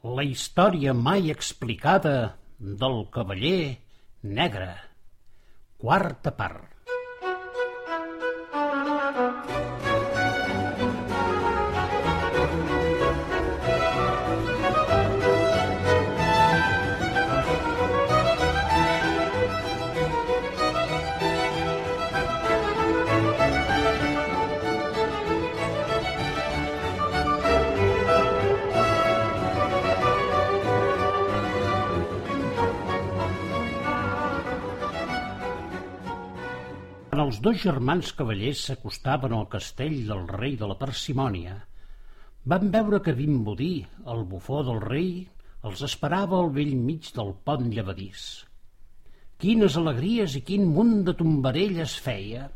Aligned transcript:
La 0.00 0.22
història 0.24 0.94
mai 0.96 1.26
explicada 1.28 2.12
del 2.82 3.02
cavaller 3.12 3.76
negre. 4.22 4.70
Quarta 5.76 6.32
part. 6.38 6.79
Els 37.30 37.38
dos 37.44 37.60
germans 37.62 38.08
cavallers 38.18 38.60
s'acostaven 38.66 39.30
al 39.36 39.44
castell 39.50 40.00
del 40.08 40.24
rei 40.28 40.56
de 40.58 40.66
la 40.66 40.74
parsimònia, 40.78 41.52
van 42.52 42.70
veure 42.74 42.98
que 43.04 43.12
Vimbodí, 43.14 43.74
el 44.14 44.24
bufó 44.30 44.64
del 44.66 44.80
rei, 44.82 45.10
els 45.68 45.82
esperava 45.86 46.40
al 46.40 46.48
vell 46.56 46.72
mig 46.74 47.10
del 47.14 47.28
pont 47.46 47.68
llevadís. 47.70 48.24
Quines 49.38 49.76
alegries 49.78 50.34
i 50.40 50.42
quin 50.48 50.64
munt 50.74 51.04
de 51.06 51.14
tombarell 51.20 51.78
es 51.84 51.94
feia! 52.02 52.48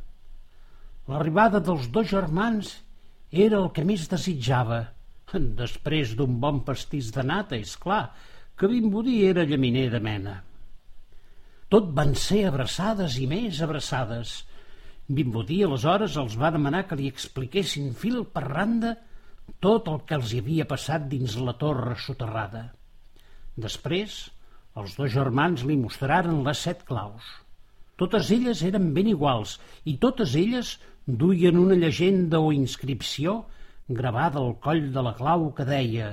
L'arribada 1.12 1.61
dels 1.69 1.86
dos 1.95 2.09
germans 2.11 2.72
era 3.45 3.61
el 3.61 3.69
que 3.77 3.84
més 3.86 4.09
desitjava, 4.11 4.80
després 5.61 6.16
d'un 6.19 6.41
bon 6.42 6.64
pastís 6.66 7.12
de 7.14 7.22
nata, 7.22 7.61
és 7.61 7.77
clar, 7.84 8.09
que 8.59 8.72
Vimbodí 8.72 9.20
era 9.28 9.47
llaminer 9.47 9.86
de 9.95 10.02
mena. 10.09 10.34
Tot 11.70 11.95
van 12.00 12.19
ser 12.25 12.42
abraçades 12.50 13.20
i 13.22 13.28
més 13.30 13.62
abraçades. 13.62 14.34
Vimbodí 15.08 15.58
aleshores 15.62 16.14
els 16.16 16.38
va 16.41 16.50
demanar 16.55 16.86
que 16.88 16.97
li 16.97 17.10
expliquessin 17.12 17.91
fil 17.92 18.22
per 18.24 18.47
randa 18.47 18.94
tot 19.61 19.88
el 19.92 20.00
que 20.08 20.16
els 20.16 20.33
hi 20.33 20.41
havia 20.41 20.64
passat 20.70 21.05
dins 21.11 21.36
la 21.36 21.52
torre 21.61 21.96
soterrada. 22.00 22.70
Després, 23.61 24.16
els 24.80 24.96
dos 24.96 25.12
germans 25.12 25.64
li 25.69 25.77
mostraren 25.77 26.41
les 26.46 26.62
set 26.66 26.86
claus. 26.88 27.27
Totes 28.00 28.30
elles 28.34 28.62
eren 28.66 28.88
ben 28.96 29.11
iguals 29.12 29.58
i 29.84 29.98
totes 30.02 30.33
elles 30.41 30.78
duien 31.06 31.61
una 31.61 31.77
llegenda 31.77 32.41
o 32.41 32.50
inscripció 32.52 33.42
gravada 33.89 34.41
al 34.41 34.56
coll 34.64 34.89
de 34.94 35.05
la 35.05 35.12
clau 35.20 35.50
que 35.52 35.68
deia 35.68 36.08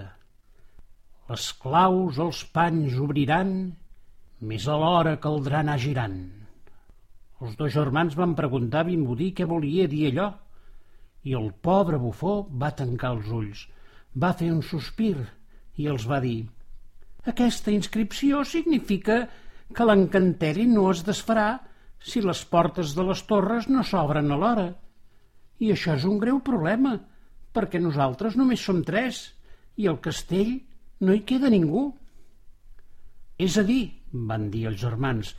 «Les 1.31 1.47
claus 1.63 2.19
els 2.19 2.43
panys 2.51 2.99
obriran 2.99 3.55
més 4.51 4.67
alhora 4.67 5.15
caldrà 5.23 5.61
anar 5.63 5.79
girant. 5.79 6.40
Els 7.41 7.57
dos 7.57 7.73
germans 7.73 8.13
van 8.17 8.35
preguntar 8.37 8.85
Vimbodí 8.85 9.31
què 9.33 9.47
volia 9.49 9.87
dir 9.89 10.07
allò, 10.11 10.27
i 11.25 11.33
el 11.37 11.51
pobre 11.65 11.97
bufó 12.01 12.33
va 12.63 12.71
tancar 12.77 13.15
els 13.15 13.29
ulls, 13.33 13.63
va 14.13 14.33
fer 14.37 14.51
un 14.53 14.61
sospir 14.65 15.15
i 15.81 15.87
els 15.89 16.05
va 16.09 16.19
dir 16.21 16.39
«Aquesta 17.31 17.73
inscripció 17.73 18.41
significa 18.49 19.17
que 19.73 19.85
l'encanteri 19.85 20.65
no 20.69 20.87
es 20.91 21.03
desfarà 21.05 21.49
si 22.01 22.21
les 22.25 22.41
portes 22.49 22.95
de 22.97 23.05
les 23.05 23.21
torres 23.29 23.67
no 23.69 23.83
s'obren 23.85 24.33
alhora. 24.33 24.71
I 25.61 25.69
això 25.73 25.93
és 25.97 26.07
un 26.09 26.17
greu 26.21 26.39
problema, 26.41 26.95
perquè 27.53 27.81
nosaltres 27.81 28.37
només 28.39 28.63
som 28.65 28.81
tres 28.85 29.27
i 29.77 29.85
al 29.87 30.01
castell 30.01 30.57
no 31.01 31.13
hi 31.13 31.21
queda 31.25 31.53
ningú». 31.53 31.91
És 33.41 33.57
a 33.57 33.63
dir, 33.65 33.83
van 34.13 34.49
dir 34.53 34.67
els 34.69 34.81
germans, 34.81 35.31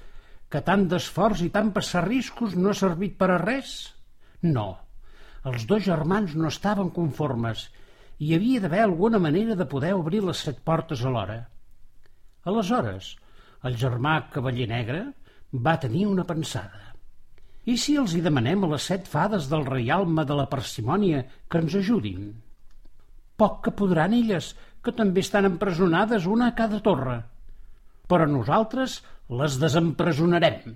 que 0.52 0.60
tant 0.64 0.84
d'esforç 0.88 1.42
i 1.46 1.50
tant 1.52 1.70
passar 1.76 2.04
riscos 2.04 2.56
no 2.60 2.70
ha 2.70 2.78
servit 2.78 3.16
per 3.20 3.30
a 3.32 3.38
res? 3.40 3.70
No, 4.44 4.66
els 5.48 5.64
dos 5.70 5.86
germans 5.86 6.34
no 6.36 6.50
estaven 6.52 6.92
conformes 6.98 7.70
hi 8.22 8.34
havia 8.36 8.60
d'haver 8.62 8.82
alguna 8.84 9.18
manera 9.22 9.56
de 9.58 9.66
poder 9.70 9.94
obrir 9.98 10.20
les 10.26 10.42
set 10.46 10.60
portes 10.68 11.00
alhora. 11.08 11.38
Aleshores, 12.46 13.08
el 13.66 13.78
germà 13.80 14.14
cavaller 14.34 14.68
negre 14.70 15.02
va 15.66 15.78
tenir 15.82 16.04
una 16.10 16.26
pensada. 16.28 16.92
I 17.64 17.74
si 17.78 17.96
els 17.98 18.14
hi 18.14 18.22
demanem 18.22 18.62
a 18.66 18.72
les 18.74 18.86
set 18.92 19.08
fades 19.10 19.48
del 19.50 19.66
reialme 19.66 20.26
de 20.28 20.38
la 20.38 20.48
parsimònia 20.52 21.24
que 21.48 21.64
ens 21.64 21.74
ajudin? 21.80 22.30
Poc 23.38 23.60
que 23.64 23.74
podran 23.82 24.14
elles, 24.14 24.52
que 24.82 24.94
també 24.94 25.22
estan 25.22 25.48
empresonades 25.48 26.26
una 26.30 26.50
a 26.50 26.56
cada 26.58 26.82
torre 26.84 27.22
però 28.12 28.26
nosaltres 28.28 28.98
les 29.40 29.56
desempresonarem. 29.60 30.74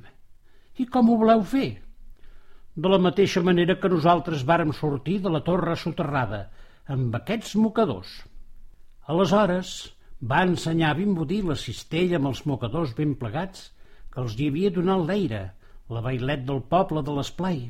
I 0.81 0.87
com 0.93 1.11
ho 1.11 1.17
voleu 1.21 1.43
fer? 1.45 1.69
De 2.77 2.93
la 2.93 3.01
mateixa 3.01 3.43
manera 3.45 3.77
que 3.81 3.91
nosaltres 3.93 4.45
vàrem 4.49 4.73
sortir 4.77 5.19
de 5.25 5.33
la 5.33 5.43
torre 5.45 5.77
soterrada, 5.81 6.47
amb 6.97 7.15
aquests 7.19 7.55
mocadors. 7.61 8.13
Aleshores 9.13 9.73
va 10.33 10.43
ensenyar 10.49 10.93
a 10.93 10.99
Vimbodí 10.99 11.43
la 11.45 11.57
cistella 11.61 12.21
amb 12.21 12.31
els 12.33 12.45
mocadors 12.51 12.95
ben 12.99 13.15
plegats 13.21 13.71
que 14.13 14.23
els 14.23 14.37
hi 14.39 14.49
havia 14.51 14.73
donat 14.73 15.05
l'Eira, 15.09 15.43
la 15.93 16.03
bailet 16.05 16.45
del 16.49 16.63
poble 16.73 17.03
de 17.05 17.17
l'esplai. 17.17 17.61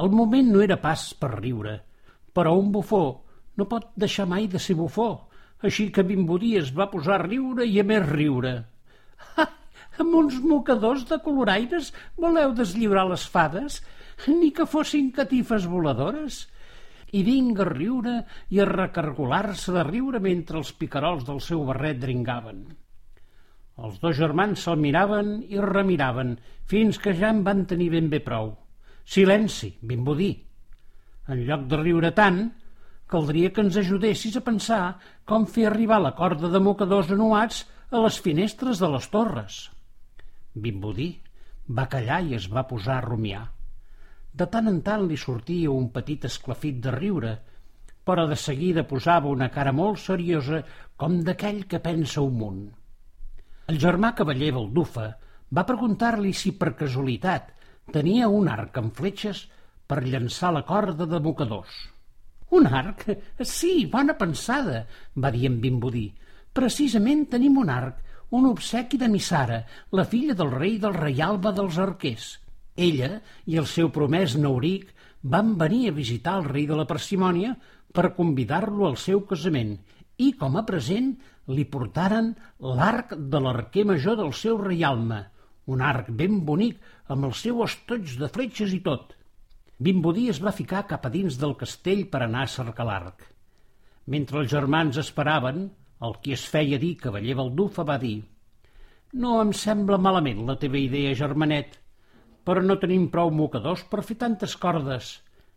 El 0.00 0.12
moment 0.16 0.52
no 0.52 0.64
era 0.64 0.76
pas 0.82 1.06
per 1.20 1.32
riure, 1.38 1.78
però 2.36 2.54
un 2.58 2.70
bufó 2.72 3.04
no 3.56 3.68
pot 3.68 3.90
deixar 3.96 4.28
mai 4.28 4.46
de 4.48 4.60
ser 4.62 4.76
bufó, 4.78 5.08
així 5.62 5.88
que 5.92 6.06
Vimbodí 6.06 6.54
es 6.60 6.70
va 6.76 6.90
posar 6.92 7.16
a 7.18 7.24
riure 7.24 7.66
i 7.66 7.80
a 7.80 7.84
més 7.84 8.06
riure. 8.08 8.52
Ha, 9.36 9.48
amb 10.04 10.16
uns 10.18 10.38
mocadors 10.42 11.06
de 11.08 11.18
coloraires 11.24 11.90
voleu 12.20 12.54
deslliurar 12.56 13.06
les 13.10 13.26
fades? 13.28 13.80
Ni 14.28 14.50
que 14.56 14.66
fossin 14.68 15.10
catifes 15.16 15.66
voladores? 15.70 16.44
I 17.16 17.24
vinga 17.26 17.64
a 17.64 17.70
riure 17.70 18.14
i 18.54 18.60
a 18.60 18.68
recargolar-se 18.68 19.74
de 19.74 19.84
riure 19.88 20.20
mentre 20.22 20.60
els 20.60 20.72
picarols 20.76 21.26
del 21.26 21.40
seu 21.42 21.64
barret 21.68 21.98
dringaven. 22.02 22.62
Els 23.80 23.96
dos 24.02 24.16
germans 24.18 24.60
se'l 24.66 24.78
miraven 24.80 25.38
i 25.48 25.60
remiraven, 25.64 26.36
fins 26.68 27.00
que 27.00 27.14
ja 27.16 27.30
en 27.32 27.40
van 27.46 27.64
tenir 27.66 27.88
ben 27.94 28.10
bé 28.12 28.20
prou. 28.24 28.52
Silenci, 29.08 29.72
Vimbodí. 29.80 30.30
En 31.32 31.40
lloc 31.48 31.64
de 31.70 31.78
riure 31.80 32.10
tant, 32.16 32.42
caldria 33.10 33.50
que 33.54 33.64
ens 33.64 33.78
ajudessis 33.80 34.36
a 34.38 34.44
pensar 34.46 34.82
com 35.26 35.48
fer 35.48 35.66
arribar 35.70 35.98
la 36.02 36.14
corda 36.18 36.50
de 36.52 36.60
mocadors 36.62 37.10
anuats 37.16 37.64
a 37.90 38.02
les 38.04 38.20
finestres 38.22 38.82
de 38.82 38.90
les 38.92 39.08
torres. 39.10 39.60
Vimbodí 40.54 41.10
va 41.78 41.88
callar 41.90 42.20
i 42.26 42.34
es 42.38 42.48
va 42.50 42.66
posar 42.66 42.96
a 42.98 43.06
rumiar. 43.06 43.44
De 44.32 44.46
tant 44.46 44.68
en 44.70 44.80
tant 44.86 45.06
li 45.06 45.18
sortia 45.18 45.70
un 45.70 45.88
petit 45.94 46.24
esclafit 46.26 46.80
de 46.82 46.92
riure, 46.94 47.36
però 48.06 48.26
de 48.26 48.36
seguida 48.36 48.86
posava 48.90 49.30
una 49.30 49.50
cara 49.54 49.72
molt 49.72 50.00
seriosa 50.02 50.62
com 50.96 51.20
d'aquell 51.26 51.64
que 51.70 51.82
pensa 51.84 52.24
un 52.26 52.36
munt. 52.42 52.60
El 53.70 53.78
germà 53.78 54.14
cavaller 54.18 54.50
Baldufa 54.56 55.06
va 55.58 55.66
preguntar-li 55.66 56.32
si 56.34 56.52
per 56.58 56.74
casualitat 56.78 57.52
tenia 57.94 58.28
un 58.28 58.48
arc 58.50 58.78
amb 58.82 58.94
fletxes 58.94 59.44
per 59.86 60.02
llançar 60.06 60.52
la 60.54 60.64
corda 60.66 61.06
de 61.06 61.20
mocadors. 61.22 61.74
Un 62.58 62.66
arc? 62.66 63.04
Sí, 63.46 63.86
bona 63.90 64.16
pensada, 64.18 64.84
va 65.14 65.30
dir 65.30 65.46
en 65.46 65.60
Vimbodí. 65.62 66.08
Precisament 66.54 67.28
tenim 67.30 67.58
un 67.62 67.70
arc, 67.70 67.98
un 68.30 68.46
obsequi 68.46 68.98
de 68.98 69.08
Missara, 69.10 69.64
la 69.92 70.06
filla 70.06 70.36
del 70.38 70.52
rei 70.54 70.78
del 70.78 70.94
reialba 70.94 71.52
dels 71.56 71.78
arquers. 71.82 72.30
Ella 72.76 73.18
i 73.50 73.58
el 73.58 73.66
seu 73.66 73.90
promès 73.94 74.36
Nauric 74.38 74.92
van 75.22 75.56
venir 75.58 75.88
a 75.88 75.96
visitar 75.96 76.36
el 76.38 76.46
rei 76.46 76.66
de 76.70 76.78
la 76.78 76.86
parsimònia 76.88 77.56
per 77.92 78.14
convidar-lo 78.16 78.86
al 78.86 78.96
seu 78.96 79.24
casament 79.26 79.76
i, 80.20 80.32
com 80.38 80.56
a 80.56 80.64
present, 80.68 81.14
li 81.50 81.64
portaren 81.66 82.30
l'arc 82.60 83.16
de 83.32 83.40
l'arquer 83.42 83.84
major 83.88 84.16
del 84.20 84.32
seu 84.36 84.60
reialme, 84.60 85.24
un 85.66 85.82
arc 85.82 86.10
ben 86.22 86.40
bonic 86.46 86.78
amb 87.10 87.26
el 87.28 87.34
seu 87.34 87.64
estoig 87.64 88.14
de 88.20 88.28
fletxes 88.30 88.72
i 88.76 88.80
tot. 88.86 89.16
Vimbodí 89.80 90.28
es 90.30 90.38
va 90.44 90.54
ficar 90.54 90.86
cap 90.86 91.06
a 91.06 91.12
dins 91.12 91.38
del 91.40 91.56
castell 91.58 92.04
per 92.12 92.22
anar 92.24 92.44
a 92.44 92.52
cercar 92.54 92.86
l'arc. 92.86 93.24
Mentre 94.12 94.42
els 94.42 94.50
germans 94.52 94.98
esperaven, 95.00 95.70
el 96.06 96.16
qui 96.22 96.32
es 96.36 96.46
feia 96.48 96.78
dir 96.80 96.94
cavaller 97.00 97.36
Baldufa 97.38 97.84
va 97.88 97.98
dir 98.00 98.16
«No 99.20 99.40
em 99.42 99.50
sembla 99.56 99.98
malament 99.98 100.44
la 100.46 100.56
teva 100.62 100.78
idea, 100.78 101.16
germanet, 101.18 101.74
però 102.46 102.62
no 102.62 102.78
tenim 102.82 103.08
prou 103.10 103.32
mocadors 103.34 103.82
per 103.90 104.04
fer 104.06 104.16
tantes 104.20 104.54
cordes. 104.56 105.16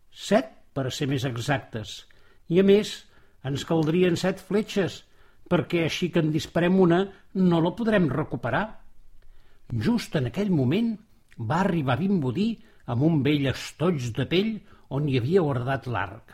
Set, 0.10 0.50
per 0.74 0.90
ser 0.92 1.08
més 1.12 1.26
exactes. 1.30 2.00
I 2.50 2.60
a 2.60 2.66
més, 2.66 2.96
ens 3.46 3.66
caldrien 3.70 4.18
set 4.18 4.42
fletxes, 4.42 5.04
perquè 5.50 5.84
així 5.86 6.10
que 6.10 6.24
en 6.24 6.34
disparem 6.34 6.80
una 6.82 7.04
no 7.38 7.62
la 7.62 7.76
podrem 7.78 8.10
recuperar». 8.12 8.66
Just 9.74 10.18
en 10.20 10.28
aquell 10.30 10.52
moment 10.54 10.96
va 11.38 11.62
arribar 11.62 12.00
Vimbodí 12.02 12.50
amb 12.94 13.06
un 13.08 13.22
vell 13.26 13.48
estoig 13.54 14.10
de 14.18 14.26
pell 14.30 14.52
on 14.94 15.08
hi 15.10 15.18
havia 15.18 15.46
guardat 15.46 15.88
l'arc. 15.88 16.34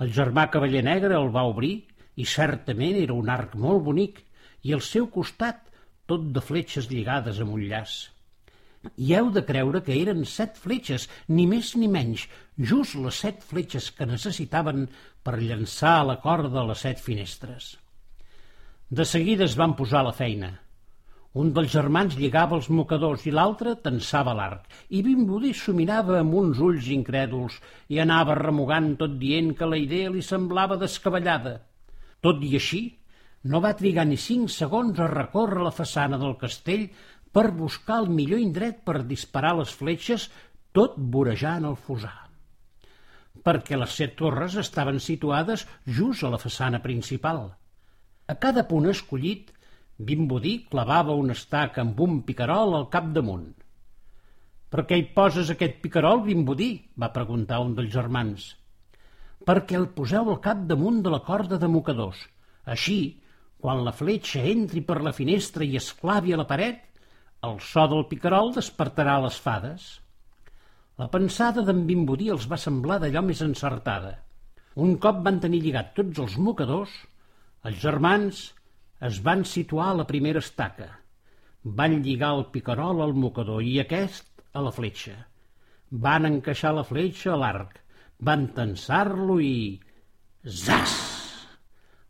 El 0.00 0.10
germà 0.16 0.48
cavaller 0.50 0.82
negre 0.84 1.16
el 1.16 1.30
va 1.32 1.46
obrir 1.48 1.74
i 2.20 2.24
certament 2.28 2.98
era 3.02 3.16
un 3.16 3.28
arc 3.32 3.56
molt 3.64 3.84
bonic, 3.88 4.22
i 4.66 4.74
al 4.76 4.82
seu 4.84 5.06
costat 5.12 5.68
tot 6.10 6.30
de 6.36 6.42
fletxes 6.44 6.88
lligades 6.90 7.38
amb 7.40 7.54
un 7.56 7.66
llaç. 7.70 8.00
I 8.96 9.12
heu 9.16 9.28
de 9.32 9.42
creure 9.48 9.82
que 9.84 9.96
eren 10.00 10.24
set 10.24 10.56
fletxes, 10.60 11.06
ni 11.28 11.44
més 11.48 11.74
ni 11.76 11.88
menys, 11.92 12.24
just 12.70 12.96
les 12.96 13.20
set 13.24 13.44
fletxes 13.44 13.90
que 13.96 14.08
necessitaven 14.08 14.86
per 15.26 15.36
llançar 15.42 15.98
a 15.98 16.08
la 16.10 16.16
corda 16.24 16.64
les 16.70 16.84
set 16.86 17.02
finestres. 17.04 17.74
De 18.90 19.04
seguida 19.06 19.44
es 19.46 19.56
van 19.60 19.76
posar 19.78 20.00
a 20.00 20.08
la 20.08 20.16
feina. 20.16 20.50
Un 21.40 21.52
dels 21.54 21.70
germans 21.70 22.16
lligava 22.18 22.56
els 22.58 22.70
mocadors 22.74 23.26
i 23.28 23.34
l'altre 23.36 23.76
tensava 23.84 24.32
l'arc, 24.34 24.64
i 24.90 25.04
Bimbudí 25.06 25.52
s'ho 25.54 25.76
mirava 25.76 26.16
amb 26.18 26.34
uns 26.40 26.58
ulls 26.58 26.88
incrèduls 26.90 27.60
i 27.94 28.00
anava 28.02 28.34
remugant 28.40 28.96
tot 29.02 29.14
dient 29.20 29.52
que 29.60 29.68
la 29.70 29.78
idea 29.78 30.10
li 30.10 30.24
semblava 30.26 30.80
descabellada. 30.80 31.60
Tot 32.20 32.42
i 32.44 32.54
així, 32.58 32.82
no 33.50 33.60
va 33.64 33.76
trigar 33.76 34.04
ni 34.08 34.18
cinc 34.20 34.50
segons 34.52 34.98
a 35.00 35.08
recórrer 35.08 35.62
la 35.64 35.72
façana 35.72 36.18
del 36.20 36.36
castell 36.40 36.88
per 37.32 37.46
buscar 37.56 38.00
el 38.02 38.10
millor 38.12 38.42
indret 38.42 38.82
per 38.84 39.04
disparar 39.12 39.54
les 39.60 39.72
fletxes, 39.72 40.26
tot 40.76 40.98
vorejant 41.14 41.64
el 41.68 41.78
fosar. 41.86 42.16
Perquè 43.46 43.78
les 43.78 43.94
set 43.96 44.18
torres 44.18 44.58
estaven 44.60 45.00
situades 45.00 45.64
just 45.86 46.26
a 46.26 46.32
la 46.34 46.42
façana 46.42 46.82
principal. 46.84 47.46
A 48.28 48.34
cada 48.42 48.66
punt 48.68 48.90
escollit, 48.90 49.48
Bimbodí 50.00 50.52
clavava 50.72 51.16
un 51.16 51.32
estac 51.32 51.78
amb 51.80 51.98
un 52.00 52.20
picarol 52.28 52.76
al 52.76 52.88
capdamunt. 52.92 53.48
«Per 54.70 54.84
què 54.86 55.00
hi 55.00 55.08
poses 55.16 55.50
aquest 55.52 55.80
picarol, 55.82 56.22
Bimbodí?» 56.24 56.70
va 57.00 57.12
preguntar 57.16 57.58
un 57.64 57.74
dels 57.78 57.92
germans. 57.92 58.46
«Perquè 59.48 59.78
el 59.78 59.88
poseu 59.96 60.28
al 60.28 60.40
capdamunt 60.44 61.00
de 61.04 61.10
la 61.14 61.22
corda 61.26 61.58
de 61.60 61.68
mocadors. 61.68 62.20
Així, 62.74 62.98
quan 63.60 63.82
la 63.84 63.92
fletxa 63.96 64.42
entri 64.52 64.82
per 64.84 65.00
la 65.04 65.14
finestra 65.16 65.64
i 65.64 65.76
esclavi 65.80 66.34
a 66.34 66.40
la 66.40 66.46
paret, 66.48 66.82
el 67.48 67.58
so 67.64 67.86
del 67.88 68.06
picarol 68.08 68.52
despertarà 68.56 69.16
les 69.24 69.36
fades. 69.40 69.86
La 71.00 71.08
pensada 71.12 71.64
d'en 71.64 71.86
Bimbodí 71.88 72.28
els 72.34 72.46
va 72.48 72.60
semblar 72.60 72.98
d'allò 73.00 73.22
més 73.24 73.40
encertada. 73.46 74.12
Un 74.84 74.96
cop 75.04 75.22
van 75.26 75.40
tenir 75.44 75.62
lligat 75.64 75.94
tots 75.96 76.20
els 76.24 76.36
mocadors, 76.48 76.92
els 77.64 77.80
germans 77.80 78.42
es 79.08 79.20
van 79.24 79.44
situar 79.48 79.90
a 79.90 79.96
la 80.02 80.06
primera 80.08 80.42
estaca. 80.44 80.88
Van 81.64 81.96
lligar 82.04 82.34
el 82.36 82.46
picarol 82.52 83.00
al 83.04 83.16
mocador 83.24 83.64
i 83.64 83.78
aquest 83.80 84.44
a 84.52 84.64
la 84.64 84.72
fletxa. 84.76 85.16
Van 85.90 86.28
encaixar 86.28 86.72
la 86.76 86.84
fletxa 86.88 87.32
a 87.34 87.40
l'arc, 87.40 87.80
van 88.20 88.50
tensar-lo 88.56 89.38
i... 89.40 89.78
Zas! 90.44 90.96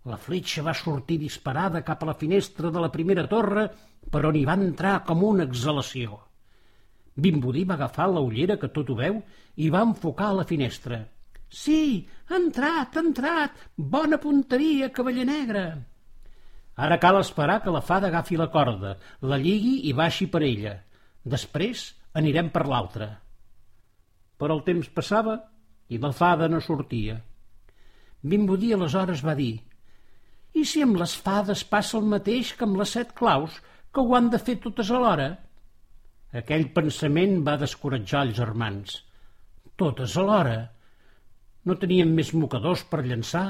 La 0.08 0.16
fletxa 0.16 0.64
va 0.64 0.74
sortir 0.74 1.18
disparada 1.20 1.82
cap 1.86 2.02
a 2.02 2.10
la 2.10 2.16
finestra 2.18 2.70
de 2.72 2.82
la 2.82 2.90
primera 2.92 3.26
torre, 3.28 3.66
però 4.10 4.30
n'hi 4.32 4.46
va 4.48 4.56
entrar 4.56 5.00
com 5.06 5.22
una 5.26 5.44
exhalació. 5.44 6.16
Bimbudí 7.20 7.66
va 7.68 7.76
agafar 7.76 8.08
la 8.08 8.22
ullera 8.24 8.56
que 8.56 8.70
tot 8.72 8.90
ho 8.90 8.96
veu 8.96 9.20
i 9.60 9.68
va 9.70 9.84
enfocar 9.84 10.30
a 10.30 10.38
la 10.40 10.46
finestra. 10.48 11.02
Sí, 11.50 12.06
ha 12.30 12.38
entrat, 12.38 12.96
ha 12.96 13.04
entrat! 13.04 13.62
Bona 13.76 14.18
punteria, 14.22 14.88
cavaller 14.94 15.26
negre! 15.28 15.64
Ara 16.80 16.96
cal 17.02 17.18
esperar 17.20 17.58
que 17.60 17.74
la 17.74 17.82
fada 17.84 18.08
agafi 18.08 18.38
la 18.40 18.48
corda, 18.54 18.94
la 19.20 19.36
lligui 19.36 19.80
i 19.90 19.92
baixi 19.92 20.30
per 20.32 20.40
ella. 20.46 20.78
Després 21.34 21.90
anirem 22.16 22.48
per 22.54 22.64
l'altra. 22.70 23.10
Però 24.40 24.56
el 24.56 24.62
temps 24.64 24.88
passava 24.94 25.36
i 25.90 25.98
la 25.98 26.12
fada 26.14 26.48
no 26.48 26.62
sortia. 26.62 27.18
Bimbudí 28.22 28.72
aleshores 28.76 29.24
va 29.26 29.34
dir 29.38 29.56
i 30.58 30.64
si 30.66 30.82
amb 30.82 30.98
les 30.98 31.12
fades 31.26 31.62
passa 31.72 31.96
el 31.98 32.08
mateix 32.12 32.52
que 32.58 32.66
amb 32.66 32.78
les 32.80 32.96
set 32.96 33.14
claus, 33.20 33.60
que 33.94 34.02
ho 34.02 34.16
han 34.16 34.30
de 34.32 34.40
fer 34.42 34.56
totes 34.64 34.90
alhora? 34.90 35.28
Aquell 36.40 36.68
pensament 36.74 37.40
va 37.46 37.58
descoratjar 37.60 38.24
els 38.26 38.36
germans. 38.38 38.96
Totes 39.78 40.16
alhora? 40.18 40.58
No 41.66 41.76
tenien 41.78 42.14
més 42.16 42.32
mocadors 42.34 42.82
per 42.90 43.04
llançar? 43.06 43.46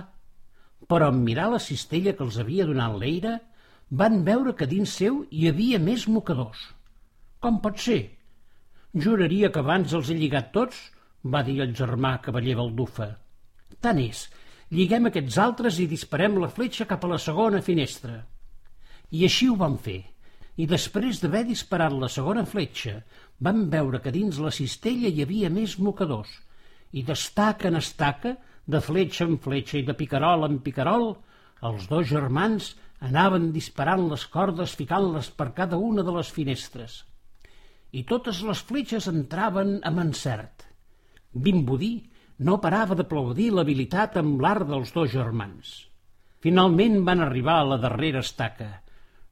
Però 0.90 1.08
en 1.12 1.25
mirar 1.25 1.48
la 1.54 1.62
cistella 1.62 2.14
que 2.16 2.25
els 2.26 2.38
havia 2.40 2.69
donat 2.69 2.96
l'eira, 3.00 3.38
van 4.02 4.22
veure 4.25 4.54
que 4.56 4.69
dins 4.70 4.92
seu 5.00 5.25
hi 5.31 5.48
havia 5.48 5.81
més 5.82 6.06
mocadors. 6.08 6.60
Com 7.40 7.60
pot 7.64 7.81
ser? 7.81 8.00
Juraria 8.94 9.50
que 9.54 9.62
abans 9.64 9.92
els 9.96 10.10
he 10.10 10.16
lligat 10.19 10.52
tots, 10.52 10.78
va 11.25 11.43
dir 11.46 11.61
el 11.64 11.75
germà 11.76 12.19
cavaller 12.25 12.56
Baldufa. 12.58 13.11
Tant 13.81 14.00
és 14.00 14.28
lliguem 14.70 15.08
aquests 15.11 15.38
altres 15.43 15.81
i 15.82 15.88
disparem 15.90 16.38
la 16.38 16.49
fletxa 16.49 16.87
cap 16.87 17.05
a 17.05 17.11
la 17.11 17.19
segona 17.19 17.61
finestra. 17.67 18.20
I 19.11 19.25
així 19.26 19.49
ho 19.50 19.56
van 19.58 19.76
fer, 19.82 20.00
i 20.56 20.67
després 20.70 21.19
d'haver 21.22 21.43
disparat 21.49 21.96
la 21.96 22.11
segona 22.12 22.44
fletxa, 22.46 23.00
van 23.40 23.64
veure 23.72 24.00
que 24.05 24.12
dins 24.14 24.38
la 24.38 24.52
cistella 24.55 25.11
hi 25.11 25.25
havia 25.25 25.50
més 25.50 25.78
mocadors, 25.78 26.31
i 26.93 27.02
d'estaca 27.02 27.69
en 27.70 27.81
estaca, 27.81 28.37
de 28.70 28.81
fletxa 28.84 29.26
en 29.26 29.38
fletxa 29.43 29.81
i 29.81 29.84
de 29.88 29.96
picarol 29.99 30.46
en 30.46 30.61
picarol, 30.62 31.12
els 31.66 31.88
dos 31.90 32.06
germans 32.08 32.75
anaven 33.11 33.50
disparant 33.52 34.06
les 34.12 34.26
cordes 34.31 34.76
ficant-les 34.78 35.31
per 35.34 35.50
cada 35.56 35.78
una 35.90 36.05
de 36.06 36.14
les 36.14 36.31
finestres. 36.31 37.00
I 37.90 38.05
totes 38.06 38.44
les 38.46 38.61
fletxes 38.70 39.08
entraven 39.11 39.81
amb 39.88 40.05
encert. 40.06 40.69
Bimbudí 41.32 41.92
no 42.46 42.58
parava 42.58 42.96
d'aplaudir 42.98 43.50
l'habilitat 43.54 44.16
amb 44.18 44.40
l'art 44.42 44.66
dels 44.66 44.90
dos 44.96 45.10
germans. 45.12 45.72
Finalment 46.40 47.02
van 47.06 47.20
arribar 47.20 47.58
a 47.60 47.66
la 47.72 47.78
darrera 47.78 48.22
estaca, 48.24 48.70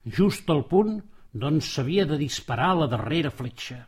just 0.05 0.51
al 0.53 0.67
punt 0.71 0.99
d'on 1.33 1.61
s'havia 1.65 2.05
de 2.07 2.19
disparar 2.21 2.75
la 2.77 2.89
darrera 2.93 3.33
fletxa. 3.35 3.81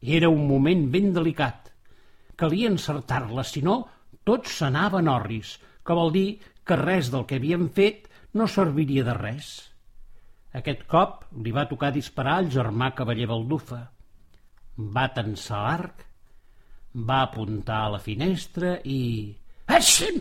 Era 0.00 0.28
un 0.28 0.46
moment 0.46 0.86
ben 0.92 1.12
delicat. 1.16 1.72
Calia 2.36 2.70
encertar-la, 2.70 3.44
si 3.44 3.62
no, 3.64 3.78
tot 4.28 4.46
s'anava 4.46 5.00
en 5.00 5.08
orris, 5.08 5.56
que 5.84 5.96
vol 5.96 6.12
dir 6.12 6.28
que 6.64 6.76
res 6.80 7.10
del 7.12 7.24
que 7.28 7.40
havien 7.40 7.70
fet 7.72 8.10
no 8.34 8.46
serviria 8.46 9.04
de 9.04 9.14
res. 9.16 9.54
Aquest 10.54 10.84
cop 10.90 11.24
li 11.42 11.52
va 11.54 11.68
tocar 11.70 11.90
disparar 11.94 12.38
al 12.38 12.50
germà 12.52 12.92
cavaller 12.94 13.26
Baldufa. 13.30 13.80
Va 14.76 15.08
tensar 15.16 15.62
l'arc 15.64 16.04
va 16.94 17.22
apuntar 17.22 17.84
a 17.84 17.90
la 17.96 17.98
finestra 17.98 18.78
i... 18.84 19.34
Aixim! 19.66 20.20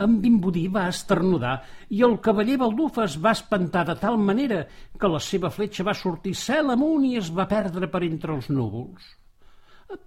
En 0.00 0.16
Bimbudí 0.22 0.64
va 0.72 0.86
esternudar 0.88 1.58
i 1.92 2.00
el 2.06 2.14
cavaller 2.24 2.56
Baldufa 2.60 3.04
es 3.04 3.18
va 3.20 3.34
espantar 3.36 3.82
de 3.88 3.96
tal 4.00 4.16
manera 4.16 4.62
que 5.00 5.10
la 5.12 5.20
seva 5.20 5.50
fletxa 5.52 5.84
va 5.84 5.96
sortir 5.96 6.32
cel 6.38 6.72
amunt 6.72 7.04
i 7.04 7.18
es 7.20 7.28
va 7.36 7.48
perdre 7.50 7.90
per 7.92 8.00
entre 8.06 8.32
els 8.36 8.48
núvols. 8.48 9.10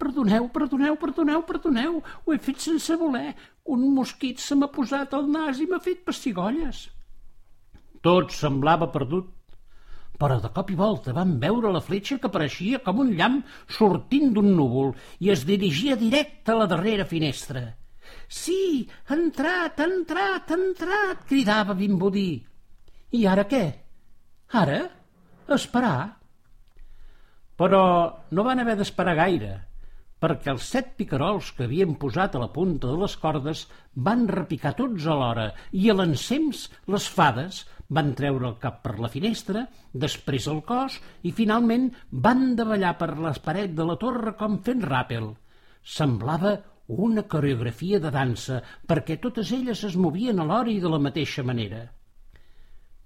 Perdoneu, 0.00 0.48
perdoneu, 0.48 0.96
perdoneu, 0.96 1.44
perdoneu, 1.46 2.00
ho 2.24 2.34
he 2.34 2.40
fet 2.42 2.64
sense 2.64 2.96
voler. 2.96 3.34
Un 3.70 3.84
mosquit 3.94 4.40
se 4.40 4.56
m'ha 4.56 4.70
posat 4.72 5.14
al 5.14 5.28
nas 5.30 5.60
i 5.60 5.68
m'ha 5.70 5.78
fet 5.84 6.02
pessigolles. 6.08 6.88
Tot 8.02 8.32
semblava 8.34 8.90
perdut 8.92 9.28
però 10.18 10.38
de 10.40 10.50
cop 10.54 10.70
i 10.70 10.76
volta 10.78 11.12
van 11.16 11.36
veure 11.42 11.72
la 11.74 11.82
fletxa 11.82 12.18
que 12.22 12.30
pareixia 12.32 12.80
com 12.84 13.00
un 13.02 13.12
llamp 13.18 13.40
sortint 13.76 14.32
d'un 14.34 14.52
núvol 14.56 14.92
i 15.20 15.32
es 15.34 15.44
dirigia 15.48 15.96
directe 16.00 16.54
a 16.54 16.60
la 16.62 16.68
darrera 16.70 17.06
finestra. 17.10 17.64
«Sí, 18.28 18.86
ha 19.08 19.16
entrat, 19.16 19.80
ha 19.80 19.86
entrat, 19.88 20.50
ha 20.50 20.58
entrat!» 20.58 21.24
cridava 21.28 21.74
Bimbudí. 21.74 22.44
«I 23.14 23.26
ara 23.30 23.46
què? 23.50 23.64
Ara? 24.60 24.80
Esperar?» 25.56 25.98
Però 27.58 27.82
no 28.34 28.44
van 28.46 28.62
haver 28.62 28.76
d'esperar 28.78 29.14
gaire, 29.18 29.52
perquè 30.24 30.54
els 30.54 30.66
set 30.72 30.94
picarols 30.96 31.50
que 31.52 31.66
havien 31.66 31.98
posat 32.00 32.34
a 32.38 32.40
la 32.40 32.48
punta 32.52 32.88
de 32.88 32.96
les 33.02 33.14
cordes 33.20 33.66
van 34.06 34.22
repicar 34.30 34.72
tots 34.78 35.04
alhora 35.04 35.50
i 35.76 35.90
a 35.92 35.96
l'encems 35.98 36.62
les 36.94 37.08
fades 37.12 37.58
van 37.92 38.14
treure 38.16 38.46
el 38.48 38.54
cap 38.62 38.78
per 38.86 38.94
la 39.04 39.10
finestra, 39.12 39.66
després 39.92 40.46
el 40.48 40.62
cos 40.64 40.96
i 41.28 41.32
finalment 41.36 41.90
van 42.26 42.54
davallar 42.56 42.94
per 43.02 43.10
les 43.18 43.40
parets 43.44 43.76
de 43.76 43.84
la 43.84 43.98
torre 44.00 44.32
com 44.40 44.56
fent 44.64 44.80
ràpel. 44.88 45.28
Semblava 45.84 46.54
una 47.04 47.26
coreografia 47.34 48.00
de 48.00 48.14
dansa 48.14 48.62
perquè 48.88 49.18
totes 49.20 49.52
elles 49.52 49.84
es 49.84 50.00
movien 50.00 50.40
alhora 50.40 50.72
i 50.72 50.80
de 50.80 50.94
la 50.94 51.02
mateixa 51.10 51.44
manera. 51.44 51.84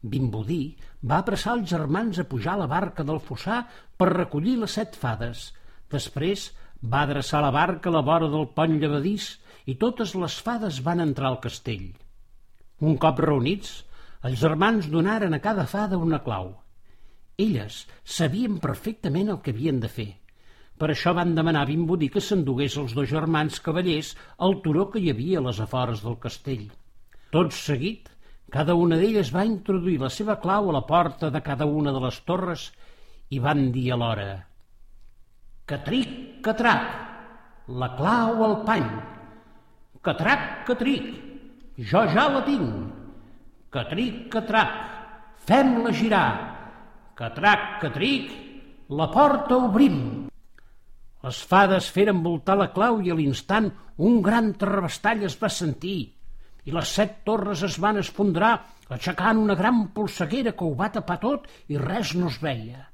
Bimbudí 0.03 0.63
va 1.11 1.19
apressar 1.19 1.59
els 1.59 1.71
germans 1.75 2.23
a 2.23 2.29
pujar 2.31 2.55
a 2.55 2.63
la 2.63 2.71
barca 2.71 3.03
del 3.03 3.19
fossar 3.19 3.65
per 3.99 4.13
recollir 4.15 4.61
les 4.63 4.79
set 4.79 4.95
fades. 4.95 5.49
Després 5.91 6.53
va 6.83 7.03
adreçar 7.03 7.41
la 7.43 7.51
barca 7.51 7.91
a 7.91 7.93
la 7.93 8.05
vora 8.07 8.29
del 8.31 8.47
pont 8.55 8.79
llevadís 8.79 9.33
i 9.67 9.75
totes 9.75 10.15
les 10.15 10.39
fades 10.47 10.79
van 10.85 11.01
entrar 11.01 11.33
al 11.33 11.41
castell. 11.43 11.91
Un 12.81 12.97
cop 13.03 13.19
reunits, 13.19 13.85
els 14.23 14.39
germans 14.39 14.87
donaren 14.91 15.35
a 15.35 15.43
cada 15.43 15.67
fada 15.67 15.99
una 15.99 16.23
clau. 16.23 16.55
Elles 17.39 17.85
sabien 18.05 18.59
perfectament 18.63 19.31
el 19.35 19.41
que 19.43 19.55
havien 19.55 19.81
de 19.83 19.91
fer. 19.91 20.11
Per 20.79 20.91
això 20.93 21.13
van 21.15 21.35
demanar 21.35 21.65
a 21.67 21.71
Bimbudí 21.71 22.09
que 22.15 22.23
s'endugués 22.23 22.77
els 22.79 22.95
dos 22.95 23.09
germans 23.11 23.59
cavallers 23.61 24.15
al 24.39 24.61
turó 24.63 24.87
que 24.93 25.03
hi 25.03 25.11
havia 25.11 25.41
a 25.43 25.47
les 25.49 25.59
afores 25.61 26.05
del 26.07 26.19
castell. 26.23 26.69
Tot 27.35 27.51
seguit, 27.53 28.07
cada 28.55 28.79
una 28.79 28.97
d'elles 28.97 29.35
va 29.35 29.47
introduir 29.47 29.99
la 29.99 30.11
seva 30.15 30.39
clau 30.39 30.71
a 30.71 30.77
la 30.79 30.87
porta 30.87 31.31
de 31.35 31.43
cada 31.43 31.67
una 31.67 31.93
de 31.93 32.05
les 32.07 32.23
torres 32.23 32.71
i 33.31 33.43
van 33.43 33.73
dir 33.75 33.91
alhora 33.93 34.48
«Catric, 35.69 36.13
catrac, 36.45 36.85
la 37.69 37.91
clau 37.99 38.39
al 38.45 38.55
pany, 38.65 38.87
catrac, 40.01 40.65
catric, 40.69 41.11
jo 41.91 42.05
ja 42.15 42.25
la 42.33 42.41
tinc, 42.47 42.71
catric, 43.75 44.23
catrac, 44.33 44.73
fem-la 45.45 45.93
girar, 45.93 46.29
catrac, 47.19 47.69
catric, 47.85 48.33
la 48.89 49.11
porta 49.13 49.61
obrim». 49.69 50.01
Les 51.29 51.39
fades 51.51 51.89
feren 51.93 52.23
voltar 52.25 52.57
la 52.57 52.71
clau 52.73 53.03
i 53.05 53.11
a 53.11 53.17
l'instant 53.19 53.69
un 54.09 54.23
gran 54.23 54.53
terrabastall 54.57 55.25
es 55.27 55.35
va 55.41 55.51
sentir 55.53 55.99
i 56.69 56.75
les 56.75 56.93
set 56.97 57.19
torres 57.27 57.65
es 57.67 57.79
van 57.83 57.99
esfondrar 58.01 58.53
aixecant 58.95 59.41
una 59.41 59.57
gran 59.59 59.89
polseguera 59.97 60.55
que 60.57 60.65
ho 60.65 60.77
va 60.79 60.93
tapar 60.95 61.19
tot 61.23 61.49
i 61.69 61.81
res 61.81 62.15
no 62.17 62.31
es 62.33 62.39
veia. 62.41 62.87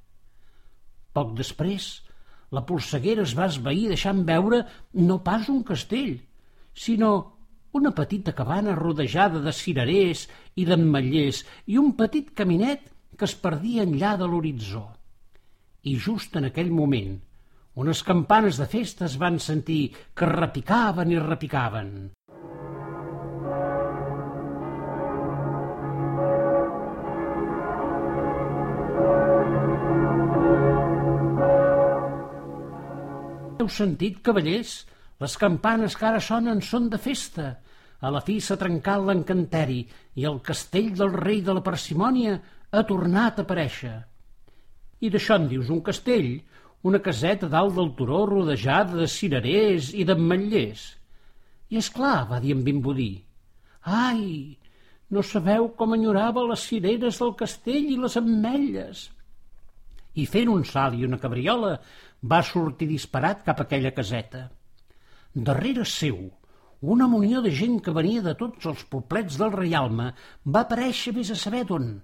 Poc 1.14 1.34
després, 1.38 2.03
la 2.50 2.64
polseguera 2.68 3.22
es 3.22 3.34
va 3.38 3.48
esvair 3.50 3.88
deixant 3.92 4.24
veure 4.28 4.64
no 4.94 5.20
pas 5.24 5.48
un 5.48 5.62
castell, 5.62 6.18
sinó 6.74 7.12
una 7.74 7.90
petita 7.90 8.32
cabana 8.32 8.74
rodejada 8.78 9.40
de 9.42 9.52
cirerers 9.52 10.28
i 10.54 10.66
d'emmetllers 10.68 11.42
i 11.66 11.78
un 11.80 11.94
petit 11.98 12.30
caminet 12.38 12.90
que 13.18 13.26
es 13.26 13.34
perdia 13.34 13.82
enllà 13.86 14.14
de 14.18 14.28
l'horitzó. 14.30 14.84
I 15.82 15.96
just 15.98 16.36
en 16.38 16.48
aquell 16.48 16.70
moment, 16.70 17.16
unes 17.74 18.02
campanes 18.06 18.60
de 18.62 18.66
festa 18.70 19.08
es 19.08 19.16
van 19.18 19.40
sentir 19.42 19.82
que 20.14 20.30
repicaven 20.30 21.10
i 21.10 21.18
repicaven. 21.18 21.90
Heu 33.64 33.71
sentit, 33.73 34.18
cavallers? 34.21 34.71
Les 35.25 35.35
campanes 35.40 35.94
que 35.97 36.04
ara 36.04 36.18
sonen 36.21 36.59
són 36.61 36.90
de 36.92 36.99
festa. 37.00 37.47
A 38.04 38.11
la 38.12 38.21
fi 38.26 38.35
s'ha 38.44 38.59
trencat 38.61 39.00
l'encanteri 39.00 39.78
i 40.21 40.26
el 40.28 40.37
castell 40.44 40.90
del 40.99 41.14
rei 41.14 41.40
de 41.47 41.54
la 41.56 41.62
parsimònia 41.64 42.35
ha 42.68 42.83
tornat 42.90 43.40
a 43.40 43.47
aparèixer. 43.47 43.94
I 45.00 45.12
d'això 45.14 45.40
en 45.40 45.49
dius 45.54 45.73
un 45.73 45.80
castell? 45.88 46.28
Una 46.85 47.00
caseta 47.09 47.49
dalt 47.49 47.73
del 47.80 47.94
turó 47.97 48.21
rodejada 48.35 49.00
de 49.00 49.09
cirerers 49.09 49.94
i 49.97 50.04
d'ametllers. 50.04 50.85
I 51.73 51.80
és 51.80 51.88
clar, 51.97 52.28
va 52.28 52.44
dir 52.44 52.52
en 52.52 52.68
Bimbudí. 52.68 53.14
Ai, 54.04 54.59
no 55.09 55.25
sabeu 55.25 55.73
com 55.80 55.97
enyorava 55.97 56.44
les 56.52 56.68
cireres 56.68 57.25
del 57.25 57.33
castell 57.40 57.92
i 57.97 58.00
les 58.04 58.21
ametlles. 58.21 59.09
I 60.21 60.28
fent 60.28 60.52
un 60.52 60.68
salt 60.68 61.00
i 61.00 61.09
una 61.09 61.16
cabriola 61.18 61.78
va 62.32 62.40
sortir 62.42 62.88
disparat 62.88 63.44
cap 63.44 63.60
a 63.60 63.66
aquella 63.68 63.92
caseta. 63.96 64.46
Darrere 65.34 65.84
seu, 65.84 66.18
una 66.94 67.08
munió 67.08 67.42
de 67.44 67.52
gent 67.58 67.78
que 67.84 67.92
venia 67.96 68.22
de 68.24 68.34
tots 68.40 68.66
els 68.70 68.84
poblets 68.92 69.36
del 69.40 69.52
Reialme 69.52 70.10
va 70.56 70.64
aparèixer 70.64 71.12
vés 71.16 71.30
a 71.34 71.38
saber 71.40 71.64
d'on. 71.68 71.94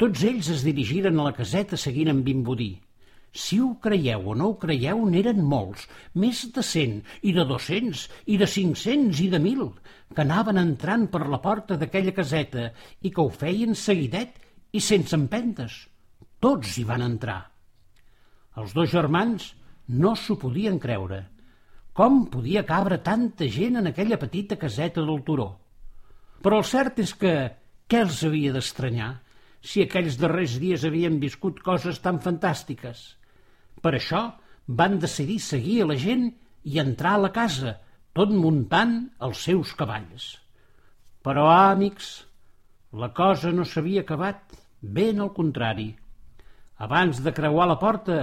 Tots 0.00 0.22
ells 0.24 0.48
es 0.54 0.64
dirigiren 0.66 1.18
a 1.18 1.26
la 1.28 1.36
caseta 1.36 1.76
seguint 1.80 2.12
en 2.12 2.22
Bimbudí. 2.26 2.70
Si 3.32 3.60
ho 3.62 3.74
creieu 3.82 4.30
o 4.32 4.34
no 4.34 4.48
ho 4.50 4.56
creieu, 4.58 5.04
n'eren 5.06 5.42
molts, 5.46 5.86
més 6.14 6.42
de 6.54 6.64
cent, 6.66 6.96
i 7.22 7.34
de 7.36 7.44
dos-cents, 7.46 8.08
i 8.26 8.38
de 8.40 8.48
cinc-cents, 8.50 9.20
i 9.22 9.28
de 9.30 9.38
mil, 9.38 9.68
que 10.14 10.24
anaven 10.24 10.58
entrant 10.58 11.06
per 11.12 11.28
la 11.28 11.38
porta 11.44 11.78
d'aquella 11.78 12.16
caseta 12.16 12.70
i 13.00 13.12
que 13.14 13.22
ho 13.22 13.30
feien 13.30 13.78
seguidet 13.78 14.40
i 14.72 14.82
sense 14.82 15.14
empentes. 15.16 15.84
Tots 16.40 16.78
hi 16.78 16.84
van 16.88 17.06
entrar. 17.06 17.49
Els 18.58 18.74
dos 18.74 18.90
germans 18.90 19.52
no 20.02 20.14
s'ho 20.18 20.36
podien 20.40 20.78
creure. 20.82 21.22
Com 21.94 22.24
podia 22.32 22.64
cabre 22.66 23.00
tanta 23.04 23.46
gent 23.50 23.78
en 23.80 23.90
aquella 23.90 24.18
petita 24.18 24.58
caseta 24.58 25.02
del 25.02 25.22
turó? 25.26 25.50
Però 26.40 26.60
el 26.62 26.66
cert 26.66 27.00
és 27.02 27.12
que 27.14 27.34
què 27.90 28.04
els 28.06 28.22
havia 28.24 28.54
d'estranyar 28.54 29.10
si 29.60 29.82
aquells 29.82 30.16
darrers 30.16 30.56
dies 30.62 30.86
havien 30.86 31.18
viscut 31.20 31.60
coses 31.62 31.98
tan 32.00 32.20
fantàstiques? 32.24 33.02
Per 33.82 33.92
això 33.96 34.22
van 34.66 34.98
decidir 35.02 35.40
seguir 35.42 35.82
a 35.82 35.90
la 35.90 35.98
gent 35.98 36.30
i 36.64 36.78
entrar 36.78 37.16
a 37.16 37.24
la 37.26 37.32
casa, 37.34 37.76
tot 38.14 38.30
muntant 38.30 38.96
els 39.26 39.42
seus 39.46 39.74
cavalls. 39.76 40.32
Però, 41.24 41.46
ah, 41.50 41.70
amics, 41.72 42.10
la 42.92 43.10
cosa 43.14 43.52
no 43.52 43.66
s'havia 43.66 44.04
acabat, 44.06 44.54
ben 44.80 45.20
al 45.20 45.32
contrari. 45.36 45.90
Abans 46.80 47.20
de 47.24 47.32
creuar 47.36 47.68
la 47.68 47.78
porta, 47.82 48.20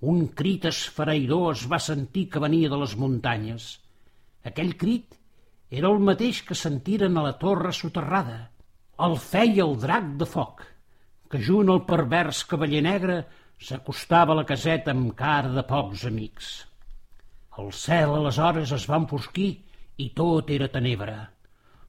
un 0.00 0.26
crit 0.36 0.66
esfereïdor 0.68 1.54
es 1.54 1.64
va 1.70 1.78
sentir 1.80 2.26
que 2.28 2.42
venia 2.42 2.68
de 2.68 2.78
les 2.82 2.96
muntanyes. 3.00 3.68
Aquell 4.44 4.74
crit 4.76 5.16
era 5.70 5.88
el 5.88 5.98
mateix 5.98 6.42
que 6.46 6.54
sentiren 6.54 7.16
a 7.16 7.24
la 7.24 7.36
torre 7.40 7.72
soterrada. 7.72 8.50
El 9.06 9.16
feia 9.16 9.64
el 9.64 9.76
drac 9.80 10.12
de 10.20 10.26
foc, 10.28 10.62
que 11.30 11.40
junt 11.42 11.72
al 11.72 11.84
pervers 11.88 12.44
cavaller 12.44 12.82
negre 12.84 13.24
s'acostava 13.58 14.34
a 14.34 14.40
la 14.40 14.44
caseta 14.44 14.92
amb 14.92 15.14
cara 15.16 15.52
de 15.56 15.64
pocs 15.64 16.04
amics. 16.04 16.50
El 17.58 17.72
cel 17.72 18.12
aleshores 18.18 18.72
es 18.76 18.84
va 18.90 19.00
enfosquir 19.00 19.48
i 20.04 20.10
tot 20.12 20.52
era 20.52 20.68
tenebra. 20.68 21.16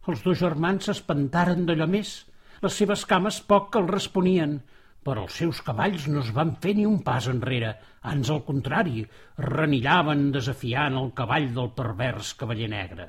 Els 0.08 0.24
dos 0.24 0.40
germans 0.40 0.88
s'espantaren 0.88 1.66
d'allò 1.68 1.88
més. 1.92 2.24
Les 2.64 2.78
seves 2.82 3.04
cames 3.06 3.42
poc 3.52 3.74
que 3.74 3.82
el 3.84 3.90
responien, 3.92 4.62
però 5.08 5.24
els 5.24 5.38
seus 5.40 5.62
cavalls 5.64 6.10
no 6.12 6.20
es 6.20 6.34
van 6.36 6.50
fer 6.60 6.74
ni 6.76 6.84
un 6.84 6.98
pas 7.06 7.30
enrere, 7.32 7.70
ans 8.12 8.28
al 8.34 8.42
contrari, 8.44 9.06
renillaven 9.40 10.26
desafiant 10.36 10.98
el 11.00 11.14
cavall 11.16 11.48
del 11.56 11.70
pervers 11.78 12.34
cavaller 12.42 12.68
negre. 12.74 13.08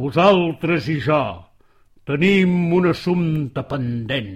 Vosaltres 0.00 0.88
i 0.88 0.96
jo 1.04 1.20
tenim 2.08 2.72
un 2.72 2.88
assumpte 2.88 3.66
pendent. 3.68 4.32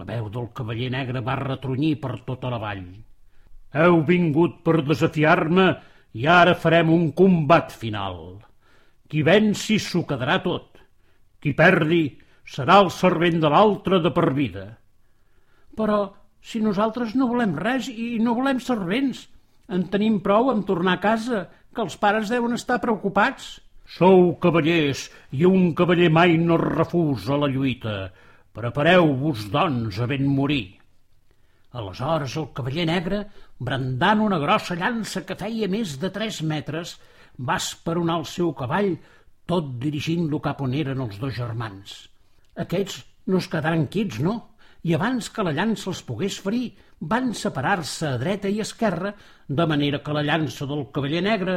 La 0.00 0.06
veu 0.08 0.30
del 0.32 0.48
cavaller 0.56 0.88
negre 0.96 1.20
va 1.28 1.36
retronyir 1.42 1.98
per 2.00 2.14
tota 2.24 2.48
la 2.48 2.62
vall. 2.62 2.86
Heu 3.76 4.00
vingut 4.08 4.62
per 4.64 4.80
desafiar-me 4.86 5.66
i 6.16 6.24
ara 6.26 6.56
farem 6.56 6.88
un 6.94 7.10
combat 7.20 7.68
final. 7.82 8.38
Qui 9.10 9.20
venci 9.28 9.76
s'ho 9.76 10.06
quedarà 10.08 10.40
tot. 10.40 10.80
Qui 11.42 11.52
perdi 11.58 12.04
serà 12.50 12.80
el 12.82 12.90
servent 12.94 13.38
de 13.42 13.50
l'altre 13.52 14.00
de 14.02 14.10
per 14.14 14.32
vida. 14.34 14.66
Però 15.78 16.00
si 16.42 16.62
nosaltres 16.64 17.14
no 17.14 17.28
volem 17.30 17.54
res 17.60 17.88
i 17.92 18.16
no 18.22 18.34
volem 18.38 18.60
servents, 18.64 19.28
en 19.70 19.86
tenim 19.92 20.18
prou 20.24 20.50
amb 20.50 20.66
tornar 20.66 20.96
a 20.98 21.02
casa, 21.02 21.44
que 21.70 21.84
els 21.84 21.96
pares 22.00 22.32
deuen 22.32 22.56
estar 22.56 22.80
preocupats. 22.82 23.60
Sou 23.90 24.34
cavallers 24.42 25.06
i 25.36 25.46
un 25.46 25.70
cavaller 25.78 26.10
mai 26.10 26.36
no 26.42 26.58
refusa 26.58 27.38
la 27.38 27.50
lluita. 27.50 28.10
Prepareu-vos, 28.54 29.46
doncs, 29.54 30.00
a 30.02 30.10
ben 30.10 30.26
morir. 30.26 30.80
Aleshores 31.70 32.34
el 32.40 32.48
cavaller 32.54 32.86
negre, 32.90 33.24
brandant 33.62 34.26
una 34.26 34.40
grossa 34.42 34.74
llança 34.74 35.22
que 35.26 35.38
feia 35.38 35.70
més 35.70 35.98
de 36.02 36.10
tres 36.10 36.42
metres, 36.42 36.96
va 37.38 37.60
esperonar 37.62 38.18
el 38.18 38.26
seu 38.26 38.50
cavall, 38.58 38.96
tot 39.46 39.76
dirigint-lo 39.82 40.42
cap 40.42 40.62
on 40.66 40.74
eren 40.74 41.06
els 41.06 41.18
dos 41.22 41.36
germans. 41.36 42.09
Aquests 42.64 43.00
no 43.30 43.40
es 43.40 43.48
quedaran 43.50 43.86
quits, 43.92 44.20
no? 44.24 44.36
I 44.84 44.94
abans 44.96 45.28
que 45.32 45.44
la 45.44 45.52
llança 45.56 45.90
els 45.92 46.00
pogués 46.08 46.38
ferir, 46.44 46.70
van 47.12 47.32
separar-se 47.36 48.08
a 48.08 48.18
dreta 48.20 48.48
i 48.48 48.60
esquerra, 48.64 49.12
de 49.48 49.66
manera 49.68 50.00
que 50.04 50.14
la 50.16 50.24
llança 50.24 50.68
del 50.68 50.86
cavaller 50.94 51.22
negre 51.26 51.56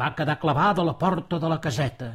va 0.00 0.14
quedar 0.18 0.38
clavada 0.42 0.82
a 0.82 0.88
la 0.88 0.96
porta 0.98 1.38
de 1.42 1.50
la 1.50 1.60
caseta. 1.62 2.12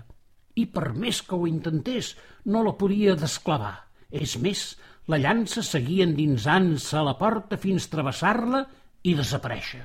I 0.55 0.65
per 0.71 0.93
més 0.95 1.21
que 1.27 1.35
ho 1.35 1.47
intentés, 1.47 2.13
no 2.45 2.63
la 2.63 2.75
podia 2.79 3.17
desclavar. 3.19 3.75
És 4.11 4.37
més, 4.39 4.63
la 5.11 5.19
llança 5.19 5.63
seguia 5.63 6.07
endinsant-se 6.07 6.95
a 6.97 7.03
la 7.05 7.17
porta 7.19 7.59
fins 7.61 7.89
travessar-la 7.91 8.63
i 9.03 9.13
desaparèixer. 9.17 9.83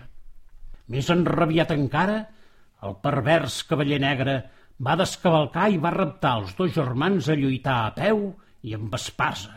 Més 0.91 1.11
enrabiat 1.13 1.75
encara, 1.75 2.23
el 2.87 2.97
pervers 3.03 3.61
cavaller 3.69 3.99
negre 4.03 4.37
va 4.87 4.97
descavalcar 4.97 5.69
i 5.71 5.81
va 5.81 5.93
reptar 5.95 6.37
els 6.41 6.53
dos 6.59 6.73
germans 6.77 7.29
a 7.29 7.37
lluitar 7.37 7.79
a 7.87 7.95
peu 7.97 8.31
i 8.65 8.77
amb 8.77 8.95
espasa. 8.97 9.57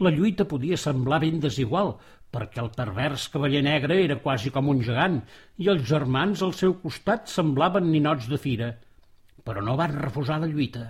La 0.00 0.12
lluita 0.12 0.44
podia 0.48 0.76
semblar 0.80 1.20
ben 1.24 1.40
desigual, 1.40 1.94
perquè 2.32 2.60
el 2.62 2.72
pervers 2.76 3.28
cavaller 3.32 3.62
negre 3.64 3.96
era 4.04 4.18
quasi 4.24 4.52
com 4.52 4.68
un 4.72 4.82
gegant 4.84 5.20
i 5.62 5.70
els 5.72 5.86
germans 5.88 6.42
al 6.44 6.52
seu 6.56 6.74
costat 6.82 7.30
semblaven 7.32 7.88
ninots 7.92 8.28
de 8.32 8.40
fira. 8.40 8.72
Però 9.46 9.62
no 9.64 9.76
van 9.78 9.94
refusar 10.00 10.40
la 10.42 10.50
lluita. 10.50 10.86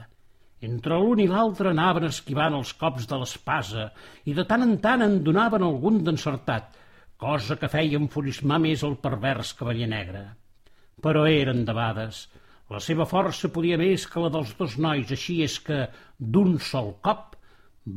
Entre 0.66 0.96
l'un 0.98 1.20
i 1.20 1.28
l'altre 1.28 1.70
anaven 1.70 2.08
esquivant 2.08 2.56
els 2.56 2.72
cops 2.80 3.06
de 3.10 3.18
l'espasa 3.20 3.90
i 4.24 4.34
de 4.38 4.46
tant 4.48 4.64
en 4.64 4.78
tant 4.82 5.04
en 5.04 5.20
donaven 5.26 5.66
algun 5.66 6.00
d'encertat, 6.06 6.72
cosa 7.20 7.58
que 7.60 7.70
feia 7.72 8.00
enfurismar 8.00 8.58
més 8.62 8.82
el 8.86 8.96
pervers 9.02 9.52
cavaller 9.58 9.90
negre. 9.92 10.24
Però 11.04 11.26
eren 11.28 11.66
debades, 11.68 12.24
La 12.74 12.80
seva 12.82 13.04
força 13.06 13.48
podia 13.54 13.78
més 13.78 14.08
que 14.10 14.22
la 14.22 14.30
dels 14.34 14.52
dos 14.58 14.74
nois, 14.82 15.10
així 15.14 15.38
és 15.44 15.58
que, 15.62 15.84
d'un 16.18 16.56
sol 16.58 16.94
cop, 17.06 17.36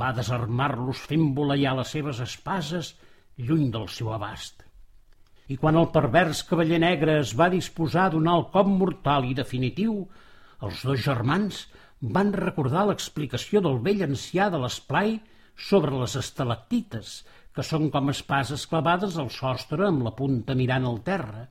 va 0.01 0.11
desarmar-los 0.13 1.01
fent 1.09 1.31
voleiar 1.37 1.73
les 1.79 1.93
seves 1.95 2.19
espases 2.25 2.93
lluny 3.37 3.69
del 3.73 3.87
seu 3.89 4.11
abast. 4.13 4.61
I 5.49 5.57
quan 5.57 5.79
el 5.81 5.89
pervers 5.95 6.43
cavaller 6.45 6.77
negre 6.83 7.17
es 7.23 7.33
va 7.39 7.49
disposar 7.49 8.05
a 8.05 8.13
donar 8.13 8.35
el 8.37 8.45
cop 8.53 8.69
mortal 8.69 9.25
i 9.25 9.33
definitiu, 9.33 10.03
els 10.61 10.83
dos 10.85 11.01
germans 11.01 11.63
van 12.17 12.29
recordar 12.35 12.85
l'explicació 12.87 13.63
del 13.65 13.79
vell 13.85 14.05
ancià 14.05 14.51
de 14.53 14.59
l'esplai 14.61 15.17
sobre 15.69 15.97
les 15.97 16.13
estalactites, 16.19 17.23
que 17.55 17.65
són 17.65 17.89
com 17.89 18.11
espases 18.13 18.67
clavades 18.69 19.17
al 19.17 19.31
sostre 19.33 19.87
amb 19.87 20.05
la 20.05 20.13
punta 20.15 20.53
mirant 20.55 20.85
al 20.85 21.01
terra, 21.07 21.47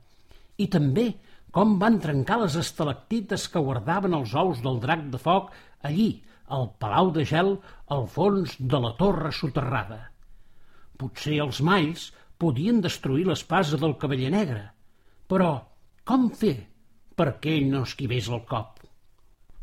i 0.57 0.67
també 0.71 1.09
com 1.55 1.77
van 1.81 1.97
trencar 2.03 2.39
les 2.43 2.55
estalactites 2.59 3.47
que 3.53 3.63
guardaven 3.65 4.15
els 4.17 4.35
ous 4.37 4.61
del 4.65 4.79
drac 4.83 5.05
de 5.13 5.21
foc 5.21 5.51
allí, 5.89 6.09
al 6.47 6.69
palau 6.81 7.11
de 7.15 7.25
gel, 7.25 7.55
al 7.87 8.07
fons 8.07 8.55
de 8.59 8.79
la 8.81 8.93
torre 8.99 9.31
soterrada. 9.33 9.99
Potser 10.99 11.37
els 11.43 11.61
malls 11.65 12.09
podien 12.41 12.81
destruir 12.81 13.25
l'espasa 13.27 13.77
del 13.81 13.95
cavaller 14.01 14.31
negre, 14.33 14.63
però 15.29 15.51
com 16.09 16.29
fer 16.41 16.55
perquè 17.19 17.55
ell 17.59 17.71
no 17.73 17.85
esquivés 17.87 18.29
el 18.33 18.43
cop? 18.49 18.79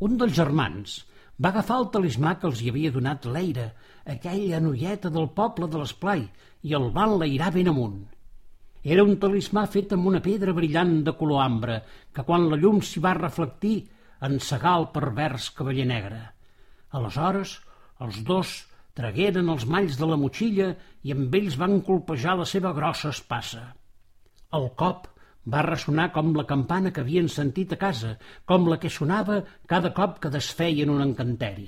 Un 0.07 0.17
dels 0.21 0.35
germans 0.37 0.99
va 1.43 1.49
agafar 1.53 1.79
el 1.81 1.89
talismà 1.93 2.35
que 2.41 2.47
els 2.49 2.61
hi 2.61 2.69
havia 2.71 2.91
donat 2.93 3.25
l'Eira, 3.29 3.71
aquella 4.13 4.61
noieta 4.63 5.11
del 5.13 5.29
poble 5.39 5.69
de 5.71 5.81
l'Esplai, 5.81 6.23
i 6.63 6.73
el 6.77 6.87
va 6.95 7.07
enlairar 7.09 7.51
ben 7.55 7.69
amunt. 7.73 7.99
Era 8.87 9.03
un 9.03 9.17
talismà 9.19 9.65
fet 9.67 9.91
amb 9.91 10.07
una 10.07 10.21
pedra 10.23 10.53
brillant 10.55 11.01
de 11.03 11.11
color 11.19 11.41
ambre, 11.43 11.81
que 12.15 12.23
quan 12.23 12.45
la 12.47 12.55
llum 12.59 12.77
s'hi 12.79 13.01
va 13.03 13.17
reflectir 13.17 13.75
encegà 14.23 14.77
el 14.79 14.85
pervers 14.93 15.49
cavaller 15.57 15.87
negre. 15.89 16.21
Aleshores, 16.95 17.57
els 18.05 18.21
dos 18.29 18.53
tragueren 18.95 19.51
els 19.51 19.65
malls 19.73 19.97
de 19.99 20.07
la 20.07 20.17
motxilla 20.21 20.69
i 21.03 21.11
amb 21.15 21.35
ells 21.35 21.57
van 21.59 21.81
colpejar 21.89 22.37
la 22.39 22.47
seva 22.47 22.71
grossa 22.77 23.11
espassa. 23.11 23.65
El 24.55 24.69
cop 24.79 25.11
va 25.51 25.65
ressonar 25.67 26.07
com 26.15 26.31
la 26.39 26.47
campana 26.47 26.93
que 26.95 27.03
havien 27.03 27.27
sentit 27.27 27.75
a 27.75 27.81
casa, 27.83 28.13
com 28.47 28.71
la 28.71 28.79
que 28.79 28.93
sonava 28.93 29.41
cada 29.67 29.91
cop 29.99 30.17
que 30.23 30.31
desfeien 30.31 30.95
un 30.95 31.03
encanteri. 31.09 31.67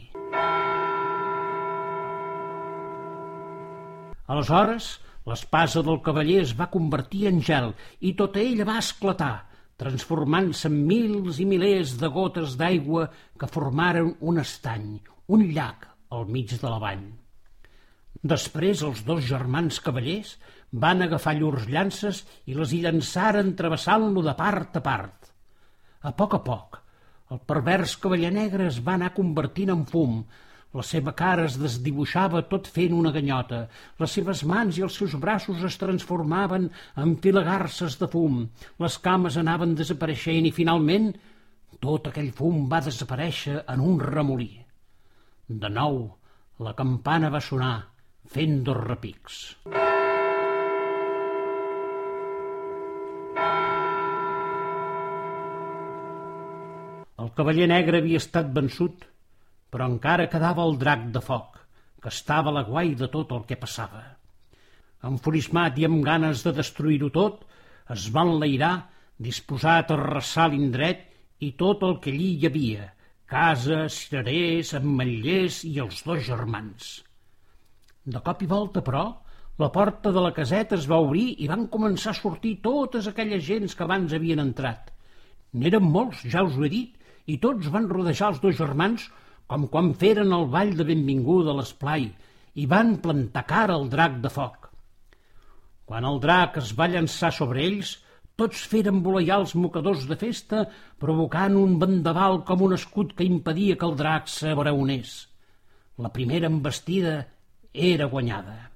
Aleshores, 4.29 4.91
l'espasa 5.29 5.83
del 5.85 6.01
cavaller 6.05 6.41
es 6.43 6.55
va 6.57 6.71
convertir 6.73 7.27
en 7.29 7.39
gel 7.45 7.71
i 8.01 8.15
tota 8.17 8.41
ella 8.41 8.67
va 8.67 8.79
esclatar, 8.81 9.35
transformant-se 9.79 10.67
en 10.71 10.81
mils 10.89 11.39
i 11.39 11.45
milers 11.47 11.95
de 12.01 12.09
gotes 12.11 12.57
d'aigua 12.59 13.07
que 13.39 13.47
formaren 13.47 14.15
un 14.19 14.41
estany, 14.41 14.97
un 15.31 15.45
llac 15.53 15.87
al 16.09 16.25
mig 16.27 16.51
de 16.51 16.67
la 16.67 16.79
vall. 16.81 17.05
Després 18.33 18.81
els 18.83 19.05
dos 19.07 19.23
germans 19.23 19.79
cavallers 19.79 20.33
van 20.83 21.05
agafar 21.05 21.37
llurs 21.37 21.69
llances 21.71 22.25
i 22.49 22.57
les 22.57 22.73
hi 22.73 22.81
llançaren 22.83 23.53
travessant-lo 23.55 24.25
de 24.25 24.35
part 24.35 24.75
a 24.75 24.83
part. 24.83 25.31
A 26.03 26.11
poc 26.11 26.35
a 26.35 26.41
poc, 26.43 26.81
el 27.31 27.39
pervers 27.47 27.95
cavaller 28.01 28.33
negre 28.35 28.67
es 28.67 28.81
va 28.83 28.97
anar 28.97 29.13
convertint 29.15 29.71
en 29.71 29.85
fum, 29.87 30.23
la 30.77 30.83
seva 30.85 31.15
cara 31.17 31.47
es 31.49 31.57
desdibuixava 31.57 32.43
tot 32.51 32.67
fent 32.69 32.93
una 32.93 33.13
ganyota, 33.15 33.63
les 34.01 34.13
seves 34.17 34.43
mans 34.51 34.77
i 34.77 34.85
els 34.85 34.99
seus 35.01 35.15
braços 35.23 35.63
es 35.65 35.77
transformaven 35.81 36.69
en 37.03 37.15
filagarces 37.23 37.97
de 38.01 38.09
fum, 38.11 38.43
les 38.83 38.99
cames 39.01 39.39
anaven 39.41 39.73
desapareixent 39.79 40.45
i 40.45 40.53
finalment 40.53 41.11
tot 41.81 42.11
aquell 42.11 42.31
fum 42.37 42.67
va 42.69 42.83
desaparèixer 42.85 43.63
en 43.73 43.81
un 43.81 43.99
remolí. 44.03 44.51
De 45.49 45.69
nou, 45.73 46.01
la 46.61 46.75
campana 46.77 47.33
va 47.33 47.41
sonar, 47.41 47.75
fent 48.29 48.59
dos 48.67 48.77
repics. 48.83 49.43
El 57.19 57.31
cavaller 57.35 57.65
negre 57.67 57.99
havia 57.99 58.19
estat 58.21 58.51
vençut, 58.55 59.08
però 59.69 59.87
encara 59.89 60.29
quedava 60.31 60.65
el 60.65 60.77
drac 60.81 61.09
de 61.15 61.21
foc, 61.23 61.59
que 62.01 62.11
estava 62.13 62.51
a 62.51 62.57
la 62.59 62.65
guai 62.67 62.95
de 62.99 63.09
tot 63.13 63.31
el 63.35 63.45
que 63.49 63.59
passava. 63.59 64.03
Enfurismat 65.09 65.77
i 65.79 65.85
amb 65.87 66.01
ganes 66.05 66.43
de 66.45 66.53
destruir-ho 66.55 67.09
tot, 67.15 67.43
es 67.95 68.09
va 68.15 68.25
enlairar, 68.27 68.73
disposat 69.19 69.91
a 69.91 69.97
arrasar 69.97 70.49
l'indret 70.51 71.05
i 71.45 71.53
tot 71.59 71.83
el 71.87 71.97
que 72.03 72.11
allí 72.13 72.33
hi 72.35 72.49
havia, 72.49 72.89
casa, 73.29 73.85
cirerers, 73.93 74.73
ametllers 74.79 75.63
i 75.69 75.77
els 75.83 76.03
dos 76.05 76.23
germans. 76.27 76.91
De 78.09 78.21
cop 78.25 78.43
i 78.43 78.49
volta, 78.49 78.83
però, 78.85 79.03
la 79.59 79.69
porta 79.75 80.11
de 80.15 80.21
la 80.23 80.33
caseta 80.35 80.77
es 80.79 80.87
va 80.89 81.01
obrir 81.03 81.33
i 81.43 81.49
van 81.51 81.67
començar 81.71 82.13
a 82.13 82.19
sortir 82.19 82.55
totes 82.63 83.09
aquelles 83.11 83.43
gens 83.45 83.75
que 83.75 83.85
abans 83.85 84.15
havien 84.15 84.39
entrat. 84.43 84.93
N'eren 85.53 85.83
molts, 85.83 86.23
ja 86.31 86.45
us 86.47 86.55
ho 86.57 86.63
he 86.65 86.71
dit, 86.71 86.95
i 87.27 87.37
tots 87.43 87.67
van 87.73 87.89
rodejar 87.91 88.31
els 88.33 88.39
dos 88.43 88.55
germans 88.57 89.09
com 89.49 89.65
quan 89.73 89.93
feren 89.97 90.33
el 90.35 90.45
ball 90.53 90.75
de 90.77 90.85
benvinguda 90.85 91.53
a 91.53 91.57
l'esplai 91.59 92.05
i 92.61 92.65
van 92.69 92.97
plantar 93.01 93.47
cara 93.49 93.77
al 93.79 93.87
drac 93.89 94.19
de 94.23 94.29
foc. 94.33 94.69
Quan 95.89 96.05
el 96.05 96.19
drac 96.21 96.59
es 96.61 96.75
va 96.77 96.89
llançar 96.91 97.31
sobre 97.33 97.63
ells, 97.65 97.95
tots 98.37 98.61
feren 98.71 99.01
voleiar 99.03 99.39
els 99.41 99.55
mocadors 99.57 100.05
de 100.07 100.15
festa, 100.21 100.67
provocant 101.01 101.57
un 101.57 101.79
vendaval 101.81 102.43
com 102.45 102.61
un 102.67 102.77
escut 102.77 103.15
que 103.17 103.25
impedia 103.25 103.75
que 103.75 103.89
el 103.89 103.97
drac 103.99 104.29
s'abraonés. 104.31 105.15
La 105.97 106.13
primera 106.13 106.47
embestida 106.47 107.15
era 107.73 108.07
guanyada. 108.13 108.69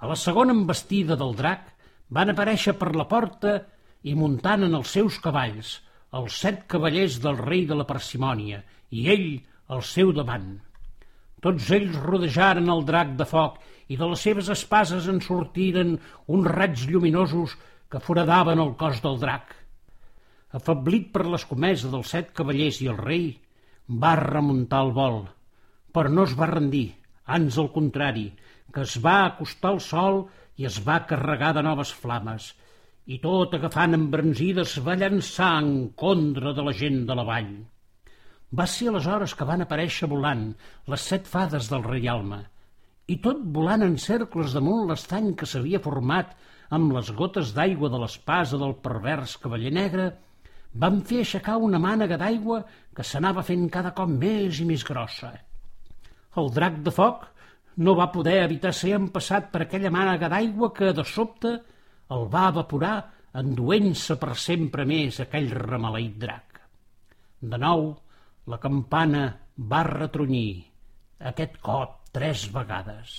A 0.00 0.08
la 0.08 0.16
segona 0.16 0.54
embestida 0.56 1.18
del 1.18 1.34
drac 1.36 1.66
van 2.08 2.32
aparèixer 2.32 2.78
per 2.78 2.94
la 2.94 3.08
porta 3.10 3.58
i 4.06 4.14
muntant 4.16 4.64
en 4.64 4.78
els 4.78 4.94
seus 4.96 5.18
cavalls, 5.20 5.80
els 6.16 6.38
set 6.46 6.64
cavallers 6.70 7.18
del 7.22 7.36
rei 7.42 7.66
de 7.66 7.76
la 7.76 7.86
parsimònia 7.90 8.62
i 8.90 9.08
ell 9.12 9.28
al 9.76 9.82
seu 9.86 10.10
davant. 10.16 10.48
Tots 11.44 11.70
ells 11.76 11.96
rodejaren 12.04 12.68
el 12.72 12.82
drac 12.88 13.14
de 13.18 13.26
foc 13.28 13.60
i 13.88 13.96
de 14.00 14.08
les 14.10 14.24
seves 14.26 14.50
espases 14.52 15.06
en 15.12 15.20
sortiren 15.24 15.94
uns 16.36 16.48
raigs 16.56 16.86
lluminosos 16.90 17.56
que 17.90 18.02
foradaven 18.06 18.60
el 18.64 18.74
cos 18.80 19.00
del 19.04 19.18
drac. 19.22 19.54
Afablit 20.58 21.08
per 21.14 21.24
l'escomesa 21.26 21.90
dels 21.92 22.12
set 22.16 22.34
cavallers 22.36 22.80
i 22.84 22.90
el 22.92 22.98
rei, 23.00 23.26
va 24.04 24.12
remuntar 24.20 24.82
el 24.86 24.92
vol, 24.98 25.20
però 25.94 26.12
no 26.12 26.26
es 26.28 26.36
va 26.38 26.50
rendir, 26.50 26.88
ans 27.38 27.58
al 27.58 27.70
contrari, 27.74 28.28
que 28.74 28.84
es 28.86 28.96
va 29.02 29.16
acostar 29.24 29.72
al 29.72 29.80
sol 29.86 30.24
i 30.60 30.66
es 30.68 30.78
va 30.86 31.04
carregar 31.10 31.54
de 31.56 31.64
noves 31.66 31.94
flames, 32.02 32.52
i 33.06 33.18
tot 33.22 33.54
agafant 33.56 33.96
embranzides 33.96 34.76
va 34.86 34.98
llançar 34.98 35.54
en 35.62 35.70
contra 36.04 36.54
de 36.54 36.66
la 36.68 36.74
gent 36.82 37.04
de 37.08 37.16
la 37.18 37.26
vall. 37.26 37.54
Va 38.58 38.66
ser 38.66 38.88
aleshores 38.90 39.34
que 39.38 39.46
van 39.46 39.62
aparèixer 39.62 40.08
volant 40.10 40.48
les 40.90 41.04
set 41.12 41.28
fades 41.30 41.68
del 41.70 41.84
reialme, 41.86 42.40
i 43.10 43.16
tot 43.22 43.42
volant 43.54 43.82
en 43.86 43.96
cercles 43.98 44.54
damunt 44.56 44.88
l'estany 44.88 45.32
que 45.38 45.46
s'havia 45.46 45.82
format 45.82 46.34
amb 46.76 46.92
les 46.94 47.10
gotes 47.20 47.52
d'aigua 47.54 47.90
de 47.90 47.98
l'espasa 48.02 48.58
del 48.58 48.76
pervers 48.84 49.36
cavaller 49.42 49.72
negre, 49.74 50.10
van 50.82 51.00
fer 51.06 51.22
aixecar 51.24 51.56
una 51.58 51.80
mànega 51.82 52.18
d'aigua 52.18 52.60
que 52.94 53.06
s'anava 53.06 53.42
fent 53.46 53.66
cada 53.76 53.90
cop 53.96 54.10
més 54.10 54.60
i 54.62 54.66
més 54.68 54.84
grossa. 54.86 55.32
El 56.38 56.50
drac 56.54 56.78
de 56.86 56.92
foc 56.94 57.26
no 57.86 57.96
va 57.98 58.10
poder 58.14 58.36
evitar 58.44 58.72
ser 58.76 58.92
empassat 58.98 59.50
per 59.50 59.64
aquella 59.64 59.90
mànega 59.94 60.28
d'aigua 60.30 60.70
que, 60.76 60.92
de 60.94 61.04
sobte, 61.06 61.56
el 62.14 62.28
va 62.34 62.48
evaporar 62.52 62.94
enduent-se 63.40 64.16
per 64.18 64.36
sempre 64.38 64.86
més 64.86 65.20
aquell 65.22 65.50
remaleït 65.54 66.16
drac. 66.22 66.62
De 67.40 67.58
nou, 67.58 67.92
la 68.50 68.58
campana 68.58 69.22
va 69.72 69.80
retronyir, 69.86 70.64
aquest 71.32 71.58
cop 71.62 71.98
tres 72.16 72.46
vegades. 72.54 73.16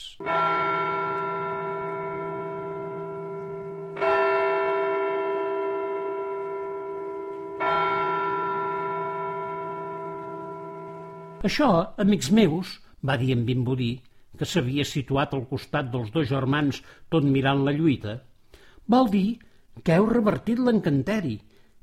Això, 11.47 11.69
amics 12.05 12.29
meus, 12.35 12.75
va 13.01 13.15
dir 13.17 13.31
en 13.33 13.45
Bimbudí, 13.47 13.93
que 14.37 14.45
s'havia 14.45 14.83
situat 14.85 15.31
al 15.33 15.47
costat 15.49 15.87
dels 15.93 16.11
dos 16.13 16.27
germans 16.29 16.83
tot 17.09 17.25
mirant 17.25 17.63
la 17.65 17.73
lluita, 17.77 18.19
Vol 18.91 19.09
dir 19.13 19.27
que 19.85 19.95
heu 19.95 20.07
revertit 20.09 20.59
l'encanteri 20.59 21.37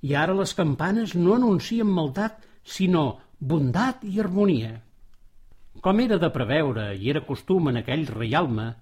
i 0.09 0.15
ara 0.23 0.35
les 0.41 0.53
campanes 0.59 1.15
no 1.19 1.37
anuncien 1.39 1.89
maldat, 1.99 2.43
sinó 2.63 3.05
bondat 3.39 4.03
i 4.03 4.19
harmonia. 4.19 4.81
Com 5.81 6.01
era 6.03 6.19
de 6.19 6.31
preveure 6.35 6.91
i 6.99 7.11
era 7.11 7.23
costum 7.27 7.71
en 7.71 7.79
aquell 7.79 8.07
reialme, 8.11 8.73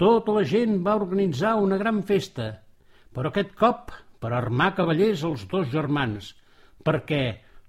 tota 0.00 0.32
la 0.32 0.44
gent 0.48 0.78
va 0.86 0.96
organitzar 0.96 1.56
una 1.60 1.76
gran 1.76 2.00
festa, 2.08 2.48
però 3.12 3.28
aquest 3.28 3.52
cop 3.58 3.92
per 4.22 4.32
armar 4.32 4.72
cavallers 4.78 5.24
els 5.28 5.44
dos 5.50 5.68
germans, 5.74 6.32
perquè 6.84 7.22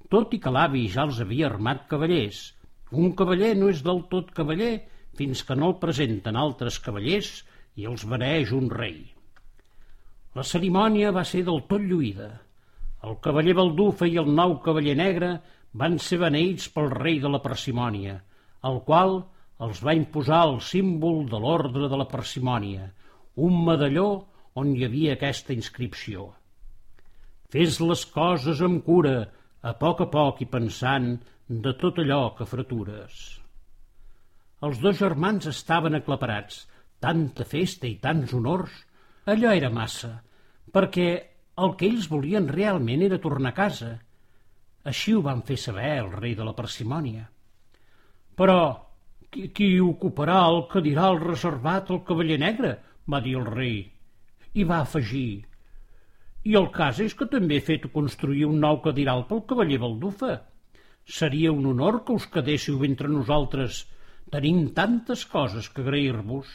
tot 0.09 0.33
i 0.33 0.39
que 0.39 0.53
l'avi 0.53 0.87
ja 0.87 1.03
els 1.09 1.19
havia 1.19 1.49
armat 1.49 1.85
cavallers. 1.91 2.53
Un 2.91 3.11
cavaller 3.17 3.53
no 3.57 3.69
és 3.69 3.83
del 3.85 4.05
tot 4.09 4.31
cavaller 4.33 4.73
fins 5.19 5.43
que 5.43 5.57
no 5.59 5.73
el 5.73 5.79
presenten 5.83 6.39
altres 6.39 6.79
cavallers 6.79 7.43
i 7.75 7.85
els 7.85 8.05
beneeix 8.07 8.53
un 8.55 8.71
rei. 8.71 9.01
La 10.37 10.45
cerimònia 10.45 11.11
va 11.11 11.25
ser 11.27 11.43
del 11.43 11.65
tot 11.67 11.83
lluïda. 11.83 12.29
El 13.03 13.19
cavaller 13.23 13.55
Baldufa 13.57 14.07
i 14.07 14.17
el 14.21 14.31
nou 14.35 14.59
cavaller 14.63 14.95
negre 14.95 15.35
van 15.73 15.99
ser 16.01 16.19
beneïts 16.23 16.69
pel 16.73 16.89
rei 16.93 17.19
de 17.23 17.29
la 17.29 17.41
parsimònia, 17.43 18.19
el 18.69 18.81
qual 18.87 19.19
els 19.65 19.81
va 19.85 19.95
imposar 19.97 20.41
el 20.47 20.59
símbol 20.65 21.25
de 21.29 21.39
l'ordre 21.43 21.89
de 21.91 21.97
la 21.99 22.07
parsimònia, 22.09 22.89
un 23.47 23.59
medalló 23.65 24.07
on 24.59 24.71
hi 24.75 24.85
havia 24.87 25.15
aquesta 25.15 25.53
inscripció. 25.53 26.29
Fes 27.49 27.79
les 27.81 28.05
coses 28.13 28.61
amb 28.65 28.83
cura, 28.85 29.29
a 29.61 29.73
poc 29.75 30.01
a 30.05 30.09
poc 30.11 30.41
i 30.43 30.47
pensant 30.47 31.17
de 31.49 31.73
tot 31.81 31.99
allò 31.99 32.21
que 32.37 32.47
fratures. 32.47 33.15
Els 34.63 34.79
dos 34.83 34.99
germans 34.99 35.47
estaven 35.51 35.95
aclaparats, 35.97 36.65
tanta 36.99 37.45
festa 37.47 37.87
i 37.87 37.95
tants 38.03 38.33
honors, 38.35 38.71
allò 39.25 39.53
era 39.55 39.71
massa, 39.71 40.11
perquè 40.71 41.09
el 41.63 41.75
que 41.79 41.87
ells 41.87 42.07
volien 42.11 42.47
realment 42.47 43.03
era 43.07 43.21
tornar 43.23 43.53
a 43.53 43.57
casa. 43.57 43.91
Així 44.87 45.13
ho 45.13 45.21
van 45.25 45.41
fer 45.47 45.57
saber 45.59 45.97
el 45.99 46.13
rei 46.13 46.35
de 46.35 46.45
la 46.47 46.55
parsimònia. 46.55 47.25
Però 48.39 48.59
qui, 49.29 49.49
qui 49.51 49.73
ocuparà 49.83 50.39
el 50.47 50.63
que 50.71 50.83
dirà 50.85 51.09
el 51.11 51.19
reservat 51.25 51.91
al 51.91 52.03
cavaller 52.07 52.39
negre? 52.39 52.77
va 53.09 53.19
dir 53.25 53.35
el 53.39 53.45
rei 53.49 53.77
i 54.53 54.65
va 54.69 54.83
afegir 54.83 55.49
i 56.49 56.55
el 56.55 56.69
cas 56.75 56.99
és 57.03 57.15
que 57.17 57.27
també 57.31 57.57
he 57.57 57.65
fet 57.65 57.89
construir 57.93 58.45
un 58.47 58.59
nou 58.63 58.79
cadiral 58.85 59.25
pel 59.27 59.43
cavaller 59.49 59.79
Baldufa. 59.81 60.37
Seria 61.19 61.51
un 61.51 61.65
honor 61.67 61.99
que 62.05 62.15
us 62.15 62.27
quedéssiu 62.31 62.85
entre 62.87 63.09
nosaltres. 63.11 63.81
Tenim 64.31 64.69
tantes 64.77 65.25
coses 65.27 65.67
que 65.73 65.83
agrair-vos. 65.83 66.47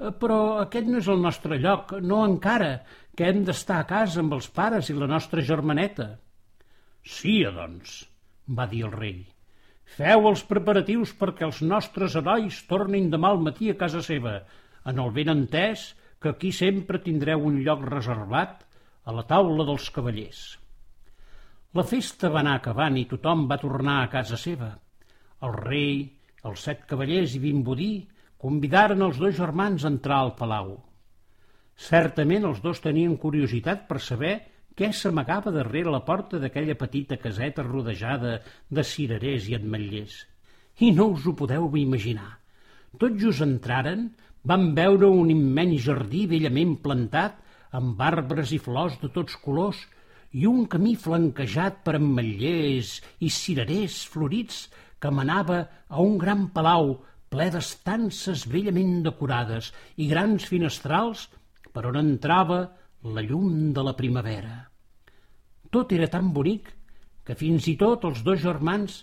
Eh, 0.00 0.10
però 0.18 0.40
aquest 0.64 0.90
no 0.90 0.98
és 0.98 1.08
el 1.14 1.22
nostre 1.22 1.60
lloc, 1.62 1.94
no 2.02 2.24
encara, 2.26 2.72
que 3.14 3.28
hem 3.28 3.44
d'estar 3.46 3.78
a 3.82 3.88
casa 3.88 4.20
amb 4.24 4.34
els 4.34 4.50
pares 4.50 4.90
i 4.90 4.98
la 4.98 5.08
nostra 5.14 5.44
germaneta. 5.46 6.08
Sí, 7.02 7.42
doncs, 7.44 8.02
va 8.46 8.66
dir 8.70 8.84
el 8.86 8.92
rei. 8.94 9.22
Feu 9.92 10.28
els 10.30 10.42
preparatius 10.48 11.12
perquè 11.18 11.44
els 11.48 11.60
nostres 11.66 12.14
herois 12.16 12.62
tornin 12.70 13.10
demà 13.12 13.32
al 13.34 13.42
matí 13.44 13.70
a 13.70 13.78
casa 13.80 14.00
seva, 14.06 14.38
en 14.88 15.00
el 15.02 15.10
ben 15.16 15.32
entès 15.32 15.90
que 16.22 16.30
aquí 16.30 16.52
sempre 16.54 17.02
tindreu 17.02 17.42
un 17.48 17.58
lloc 17.66 17.82
reservat 17.88 18.62
a 19.04 19.14
la 19.16 19.26
taula 19.26 19.66
dels 19.68 19.90
cavallers. 19.90 20.42
La 21.74 21.84
festa 21.88 22.30
va 22.30 22.40
anar 22.40 22.54
acabant 22.60 22.96
i 23.00 23.08
tothom 23.10 23.46
va 23.50 23.60
tornar 23.60 23.98
a 24.02 24.08
casa 24.12 24.38
seva. 24.38 24.70
El 25.42 25.54
rei, 25.58 25.94
els 26.46 26.64
set 26.68 26.86
cavallers 26.88 27.34
i 27.36 27.42
Vimbodí 27.42 27.92
convidaren 28.42 29.02
els 29.06 29.18
dos 29.22 29.34
germans 29.38 29.84
a 29.84 29.90
entrar 29.90 30.20
al 30.22 30.34
palau. 30.38 30.74
Certament 31.88 32.46
els 32.46 32.60
dos 32.62 32.82
tenien 32.84 33.16
curiositat 33.18 33.86
per 33.88 33.98
saber 34.04 34.34
què 34.76 34.90
s'amagava 34.96 35.52
darrere 35.54 35.92
la 35.92 36.02
porta 36.06 36.40
d'aquella 36.42 36.76
petita 36.80 37.18
caseta 37.20 37.64
rodejada 37.66 38.38
de 38.70 38.84
cirerers 38.84 39.48
i 39.50 39.56
ametllers. 39.58 40.14
I 40.80 40.92
no 40.96 41.10
us 41.12 41.26
ho 41.26 41.34
podeu 41.36 41.68
imaginar. 41.76 42.38
Tot 42.98 43.16
just 43.20 43.44
entraren, 43.44 44.10
van 44.44 44.72
veure 44.74 45.06
un 45.06 45.30
immens 45.30 45.84
jardí 45.86 46.24
bellament 46.30 46.76
plantat 46.82 47.38
amb 47.78 48.00
arbres 48.02 48.52
i 48.52 48.58
flors 48.58 48.98
de 49.02 49.10
tots 49.14 49.36
colors 49.44 49.78
i 50.32 50.48
un 50.48 50.64
camí 50.72 50.96
flanquejat 50.98 51.82
per 51.86 51.94
ametllers 51.98 52.96
i 53.20 53.30
cirerers 53.30 54.02
florits 54.12 54.66
que 55.02 55.12
manava 55.14 55.60
a 55.88 56.02
un 56.02 56.18
gran 56.18 56.48
palau 56.56 56.96
ple 57.32 57.48
d'estances 57.52 58.44
bellament 58.50 59.00
decorades 59.06 59.70
i 59.96 60.08
grans 60.10 60.48
finestrals 60.48 61.28
per 61.72 61.86
on 61.88 62.00
entrava 62.00 62.60
la 63.02 63.22
llum 63.22 63.72
de 63.72 63.82
la 63.82 63.96
primavera. 63.98 64.58
Tot 65.70 65.92
era 65.92 66.10
tan 66.10 66.30
bonic 66.36 66.68
que 67.24 67.38
fins 67.38 67.66
i 67.70 67.78
tot 67.80 68.04
els 68.04 68.22
dos 68.26 68.42
germans 68.44 69.02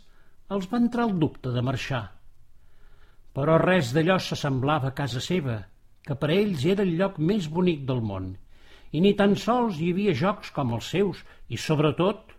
els 0.49 0.71
va 0.71 0.79
entrar 0.83 1.09
el 1.09 1.19
dubte 1.19 1.51
de 1.55 1.65
marxar 1.65 2.05
però 3.39 3.55
res 3.61 3.93
d'allò 3.95 4.17
s'assemblava 4.19 4.89
a 4.89 4.95
casa 4.95 5.21
seva, 5.23 5.61
que 6.05 6.15
per 6.21 6.29
a 6.31 6.35
ells 6.35 6.65
era 6.73 6.85
el 6.85 6.95
lloc 6.99 7.19
més 7.31 7.47
bonic 7.57 7.85
del 7.87 8.01
món, 8.09 8.33
i 8.91 9.01
ni 9.05 9.13
tan 9.21 9.35
sols 9.43 9.77
hi 9.79 9.91
havia 9.93 10.15
jocs 10.21 10.51
com 10.55 10.73
els 10.77 10.89
seus, 10.95 11.21
i 11.47 11.57
sobretot 11.57 12.35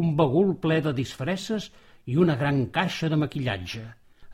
un 0.00 0.14
bagul 0.18 0.54
ple 0.62 0.80
de 0.84 0.92
disfresses 0.94 1.70
i 2.06 2.18
una 2.22 2.36
gran 2.36 2.66
caixa 2.78 3.10
de 3.10 3.18
maquillatge. 3.18 3.84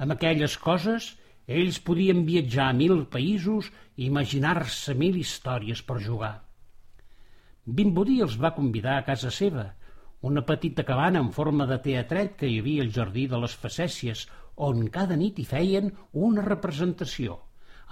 Amb 0.02 0.16
aquelles 0.16 0.56
coses 0.58 1.12
ells 1.46 1.78
podien 1.86 2.24
viatjar 2.26 2.68
a 2.70 2.76
mil 2.76 3.04
països 3.12 3.70
i 3.96 4.08
imaginar-se 4.08 4.94
mil 4.98 5.16
històries 5.20 5.82
per 5.86 6.00
jugar. 6.02 6.34
Bimbodí 7.64 8.16
els 8.24 8.32
va 8.42 8.56
convidar 8.56 8.96
a 8.98 9.02
casa 9.06 9.30
seva, 9.30 9.64
una 10.28 10.42
petita 10.46 10.82
cabana 10.86 11.20
en 11.22 11.28
forma 11.36 11.66
de 11.70 11.76
teatret 11.84 12.34
que 12.40 12.48
hi 12.50 12.56
havia 12.58 12.82
al 12.82 12.90
jardí 12.96 13.28
de 13.30 13.38
les 13.38 13.54
Facècies, 13.64 14.24
on 14.68 14.88
cada 14.96 15.14
nit 15.20 15.38
hi 15.38 15.44
feien 15.46 15.92
una 16.26 16.42
representació, 16.48 17.36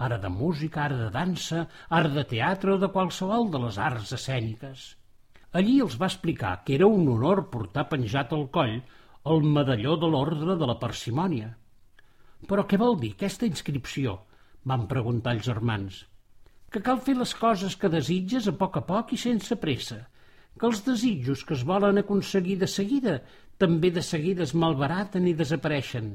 ara 0.08 0.18
de 0.18 0.32
música, 0.40 0.82
ara 0.88 0.98
de 1.04 1.08
dansa, 1.14 1.68
ara 2.00 2.10
de 2.16 2.26
teatre 2.34 2.74
o 2.74 2.80
de 2.82 2.90
qualsevol 2.96 3.46
de 3.54 3.62
les 3.66 3.78
arts 3.78 4.10
escèniques. 4.18 4.88
Allí 5.54 5.78
els 5.86 5.94
va 6.02 6.10
explicar 6.10 6.56
que 6.64 6.74
era 6.74 6.90
un 6.90 7.06
honor 7.14 7.46
portar 7.54 7.86
penjat 7.94 8.34
al 8.34 8.48
coll 8.50 8.76
el 9.30 9.50
medalló 9.54 9.94
de 10.02 10.10
l'ordre 10.10 10.58
de 10.58 10.66
la 10.66 10.80
parsimònia. 10.82 11.54
Però 12.50 12.66
què 12.66 12.78
vol 12.78 12.98
dir 12.98 13.14
aquesta 13.14 13.46
inscripció? 13.46 14.18
van 14.66 14.90
preguntar 14.90 15.38
els 15.38 15.46
germans. 15.46 16.09
Que 16.70 16.82
cal 16.86 17.00
fer 17.02 17.16
les 17.18 17.34
coses 17.34 17.74
que 17.76 17.90
desitges 17.90 18.46
a 18.46 18.54
poc 18.56 18.78
a 18.78 18.84
poc 18.86 19.14
i 19.14 19.18
sense 19.18 19.56
pressa, 19.58 20.04
que 20.58 20.68
els 20.68 20.82
desitjos 20.86 21.42
que 21.46 21.56
es 21.56 21.64
volen 21.66 21.98
aconseguir 21.98 22.58
de 22.60 22.68
seguida 22.70 23.20
també 23.60 23.90
de 23.92 24.02
seguida 24.06 24.44
es 24.46 24.54
malbaraten 24.56 25.26
i 25.28 25.34
desapareixen, 25.36 26.14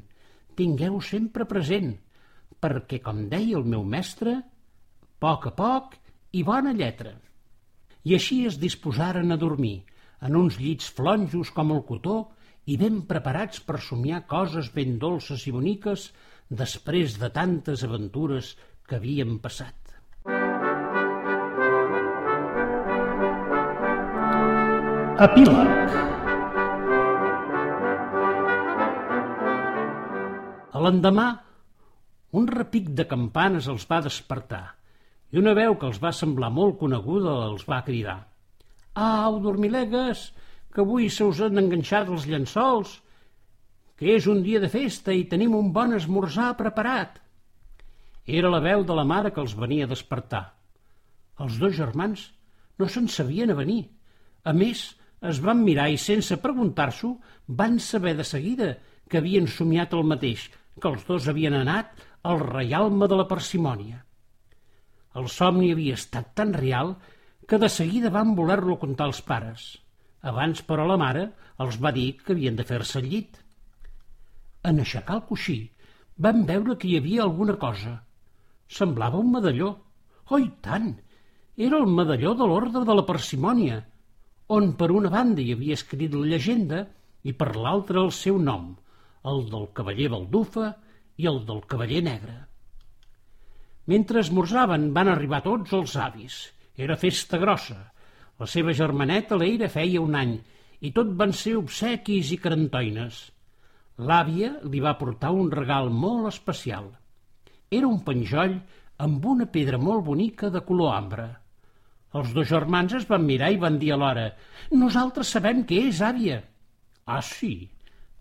tingueu 0.57 0.97
sempre 1.03 1.45
present, 1.45 1.91
perquè, 2.63 3.01
com 3.03 3.27
deia 3.29 3.59
el 3.59 3.67
meu 3.69 3.83
mestre, 3.85 4.39
poc 5.21 5.45
a 5.51 5.53
poc 5.59 5.93
i 6.33 6.41
bona 6.47 6.73
lletra. 6.73 7.13
I 8.05 8.15
així 8.17 8.39
es 8.49 8.57
disposaren 8.61 9.35
a 9.35 9.37
dormir, 9.41 9.83
en 10.25 10.37
uns 10.39 10.57
llits 10.61 10.89
flonjos 10.97 11.51
com 11.53 11.73
el 11.75 11.83
cotó 11.85 12.17
i 12.65 12.77
ben 12.81 13.03
preparats 13.09 13.61
per 13.61 13.77
somiar 13.87 14.23
coses 14.31 14.71
ben 14.73 14.97
dolces 15.01 15.45
i 15.45 15.53
boniques 15.53 16.09
després 16.49 17.19
de 17.21 17.29
tantes 17.33 17.85
aventures 17.85 18.55
que 18.87 18.97
havien 18.97 19.37
passat. 19.43 19.84
Epíleg 25.15 25.93
A 30.75 30.81
l'endemà, 30.83 31.27
un 32.35 32.49
repic 32.49 32.89
de 32.97 33.05
campanes 33.07 33.69
els 33.71 33.85
va 33.87 34.01
despertar 34.03 34.65
i 35.31 35.39
una 35.39 35.53
veu 35.55 35.77
que 35.79 35.87
els 35.87 36.01
va 36.03 36.11
semblar 36.17 36.49
molt 36.51 36.75
coneguda 36.81 37.35
els 37.45 37.63
va 37.69 37.79
cridar. 37.87 38.17
Au, 39.05 39.37
dormilegues, 39.45 40.25
que 40.75 40.83
avui 40.83 41.07
se 41.07 41.23
us 41.23 41.39
han 41.47 41.63
enganxat 41.63 42.11
els 42.11 42.27
llençols, 42.27 42.97
que 43.95 44.17
és 44.17 44.27
un 44.27 44.43
dia 44.43 44.59
de 44.59 44.71
festa 44.75 45.15
i 45.15 45.23
tenim 45.31 45.55
un 45.55 45.71
bon 45.71 45.95
esmorzar 45.95 46.49
preparat. 46.59 47.21
Era 48.27 48.51
la 48.51 48.59
veu 48.59 48.83
de 48.83 48.99
la 48.99 49.07
mare 49.07 49.31
que 49.31 49.39
els 49.39 49.55
venia 49.55 49.87
a 49.87 49.93
despertar. 49.95 50.43
Els 51.39 51.55
dos 51.63 51.79
germans 51.79 52.27
no 52.75 52.91
se'n 52.91 53.07
sabien 53.07 53.55
a 53.55 53.59
venir. 53.63 53.85
A 54.43 54.51
més, 54.51 54.85
es 55.29 55.41
van 55.43 55.63
mirar 55.65 55.87
i, 55.91 55.97
sense 56.01 56.37
preguntar-s'ho, 56.41 57.15
van 57.47 57.79
saber 57.79 58.15
de 58.17 58.25
seguida 58.27 58.75
que 59.09 59.19
havien 59.21 59.47
somiat 59.47 59.93
el 59.93 60.05
mateix, 60.11 60.49
que 60.81 60.91
els 60.91 61.05
dos 61.07 61.29
havien 61.31 61.55
anat 61.57 62.03
al 62.25 62.41
reialme 62.41 63.07
de 63.07 63.19
la 63.19 63.27
parsimònia. 63.29 64.01
El 65.15 65.29
somni 65.31 65.71
havia 65.71 65.95
estat 65.99 66.33
tan 66.35 66.53
real 66.53 66.95
que 67.47 67.59
de 67.61 67.69
seguida 67.69 68.11
van 68.11 68.33
voler-lo 68.35 68.77
contar 68.81 69.07
als 69.07 69.21
pares. 69.21 69.65
Abans, 70.25 70.63
però, 70.65 70.87
la 70.89 70.97
mare 70.97 71.29
els 71.63 71.77
va 71.81 71.93
dir 71.95 72.15
que 72.21 72.33
havien 72.33 72.57
de 72.57 72.65
fer-se 72.67 72.99
al 72.99 73.07
llit. 73.11 73.37
En 74.65 74.81
aixecar 74.81 75.19
el 75.19 75.25
coixí 75.29 75.59
van 76.25 76.43
veure 76.49 76.75
que 76.81 76.89
hi 76.89 76.97
havia 76.99 77.23
alguna 77.23 77.55
cosa. 77.61 77.99
Semblava 78.67 79.21
un 79.21 79.31
medalló. 79.31 79.71
Oh, 80.33 80.41
tant! 80.65 80.95
Era 81.55 81.77
el 81.77 81.87
medalló 81.87 82.33
de 82.35 82.47
l'ordre 82.49 82.81
de 82.87 82.95
la 82.97 83.05
parsimònia, 83.07 83.83
on 84.47 84.73
per 84.79 84.91
una 84.93 85.09
banda 85.09 85.41
hi 85.41 85.53
havia 85.55 85.77
escrit 85.77 86.13
la 86.13 86.25
llegenda 86.31 86.85
i 87.25 87.33
per 87.33 87.55
l'altra 87.55 88.03
el 88.05 88.11
seu 88.13 88.41
nom– 88.41 88.73
el 89.31 89.45
del 89.51 89.69
cavaller 89.77 90.09
Baldufa 90.13 90.71
i 91.21 91.27
el 91.31 91.41
del 91.47 91.63
cavaller 91.71 92.01
negre. 92.05 92.35
Mentre 93.91 94.21
esmorzaven 94.21 94.91
van 94.93 95.09
arribar 95.11 95.43
tots 95.45 95.73
els 95.77 95.95
avis. 96.01 96.37
Era 96.75 96.97
festa 96.99 97.39
grossa. 97.41 97.77
La 98.39 98.47
seva 98.51 98.73
germaneta 98.75 99.37
l'Eira 99.39 99.69
feia 99.71 100.01
un 100.03 100.17
any 100.19 100.35
i 100.85 100.91
tot 100.95 101.13
van 101.21 101.33
ser 101.33 101.55
obsequis 101.59 102.33
i 102.35 102.39
carantoines. 102.41 103.21
L'àvia 104.09 104.51
li 104.67 104.81
va 104.83 104.97
portar 104.99 105.31
un 105.31 105.51
regal 105.53 105.89
molt 105.89 106.27
especial. 106.33 106.89
Era 107.71 107.87
un 107.87 108.01
penjoll 108.03 108.57
amb 109.05 109.25
una 109.25 109.47
pedra 109.51 109.79
molt 109.79 110.03
bonica 110.09 110.51
de 110.51 110.61
color 110.67 110.93
ambre. 110.97 111.29
Els 112.15 112.31
dos 112.35 112.47
germans 112.47 112.93
es 112.95 113.05
van 113.09 113.25
mirar 113.27 113.49
i 113.51 113.59
van 113.61 113.79
dir 113.81 113.91
alhora 113.93 114.29
«Nosaltres 114.71 115.33
sabem 115.35 115.65
què 115.67 115.81
és, 115.89 115.99
àvia». 115.99 116.39
«Ah, 117.05 117.21
sí? 117.21 117.67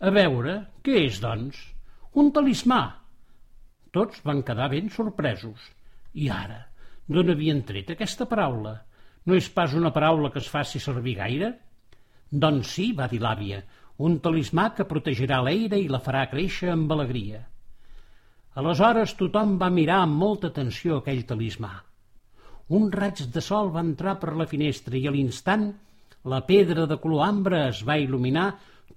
A 0.03 0.11
veure, 0.15 0.55
què 0.83 1.05
és, 1.05 1.21
doncs?» 1.23 1.61
«Un 2.19 2.31
talismà». 2.35 2.81
Tots 3.95 4.19
van 4.27 4.43
quedar 4.43 4.67
ben 4.73 4.91
sorpresos. 4.91 5.69
I 6.19 6.27
ara, 6.31 6.59
d'on 7.07 7.31
havien 7.31 7.63
tret 7.69 7.93
aquesta 7.95 8.27
paraula? 8.27 8.75
No 9.25 9.39
és 9.39 9.47
pas 9.49 9.73
una 9.79 9.93
paraula 9.95 10.31
que 10.33 10.43
es 10.43 10.51
faci 10.51 10.81
servir 10.83 11.15
gaire? 11.21 11.53
Doncs 12.29 12.75
sí, 12.75 12.91
va 12.99 13.07
dir 13.07 13.21
l'àvia, 13.23 13.61
un 14.03 14.19
talismà 14.19 14.69
que 14.75 14.89
protegirà 14.91 15.39
l'eira 15.45 15.79
i 15.79 15.87
la 15.87 16.03
farà 16.03 16.27
créixer 16.31 16.73
amb 16.73 16.91
alegria. 16.91 17.45
Aleshores 18.59 19.15
tothom 19.19 19.55
va 19.61 19.71
mirar 19.71 20.01
amb 20.03 20.19
molta 20.19 20.51
atenció 20.51 20.99
aquell 20.99 21.23
talismà. 21.29 21.71
Un 22.67 22.87
raig 22.89 23.19
de 23.29 23.41
sol 23.45 23.67
va 23.73 23.83
entrar 23.85 24.15
per 24.21 24.31
la 24.33 24.47
finestra 24.49 24.97
i 24.97 25.05
a 25.05 25.11
l'instant 25.13 25.67
la 26.33 26.39
pedra 26.47 26.87
de 26.89 26.95
color 26.97 27.27
ambre 27.27 27.59
es 27.67 27.83
va 27.85 27.99
il·luminar 28.01 28.45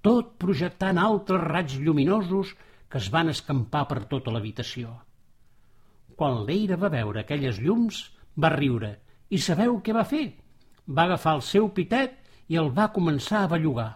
tot 0.01 0.31
projectant 0.41 0.97
altres 0.97 1.43
raigs 1.43 1.75
lluminosos 1.77 2.55
que 2.89 2.97
es 2.97 3.09
van 3.13 3.29
escampar 3.29 3.83
per 3.91 4.07
tota 4.09 4.33
l'habitació. 4.33 4.89
Quan 6.17 6.41
l'Eira 6.47 6.79
va 6.81 6.89
veure 6.89 7.21
aquelles 7.21 7.59
llums, 7.61 7.99
va 8.35 8.49
riure. 8.55 8.95
I 9.29 9.37
sabeu 9.37 9.77
què 9.85 9.93
va 9.93 10.03
fer? 10.03 10.25
Va 10.89 11.05
agafar 11.05 11.35
el 11.37 11.43
seu 11.45 11.69
pitet 11.69 12.17
i 12.49 12.57
el 12.57 12.71
va 12.73 12.89
començar 12.95 13.43
a 13.43 13.51
bellugar. 13.51 13.91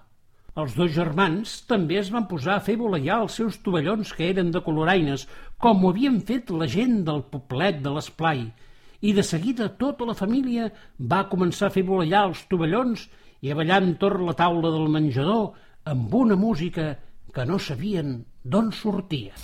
Els 0.54 0.76
dos 0.78 0.92
germans 0.94 1.56
també 1.66 1.98
es 1.98 2.12
van 2.14 2.28
posar 2.30 2.60
a 2.60 2.64
fer 2.68 2.76
voleiar 2.78 3.24
els 3.24 3.40
seus 3.40 3.58
tovallons 3.66 4.14
que 4.14 4.30
eren 4.30 4.52
de 4.54 4.62
coloraines, 4.62 5.26
com 5.58 5.82
ho 5.82 5.90
havien 5.90 6.22
fet 6.22 6.54
la 6.54 6.70
gent 6.70 7.00
del 7.08 7.26
poblet 7.34 7.82
de 7.82 7.96
l'esplai, 7.96 8.46
i 9.04 9.12
de 9.14 9.24
seguida 9.24 9.68
tota 9.80 10.08
la 10.08 10.16
família 10.16 10.70
va 11.14 11.26
començar 11.32 11.68
a 11.68 11.76
fer 11.76 11.84
voleiar 11.88 12.24
els 12.30 12.46
tovallons 12.52 13.08
i 13.44 13.52
a 13.52 13.58
ballar 13.60 13.82
entorn 13.84 14.24
la 14.30 14.38
taula 14.40 14.72
del 14.72 14.88
menjador 14.92 15.52
amb 15.92 16.16
una 16.16 16.40
música 16.40 16.94
que 17.34 17.46
no 17.50 17.60
sabien 17.60 18.22
d'on 18.44 18.72
sortia. 18.72 19.36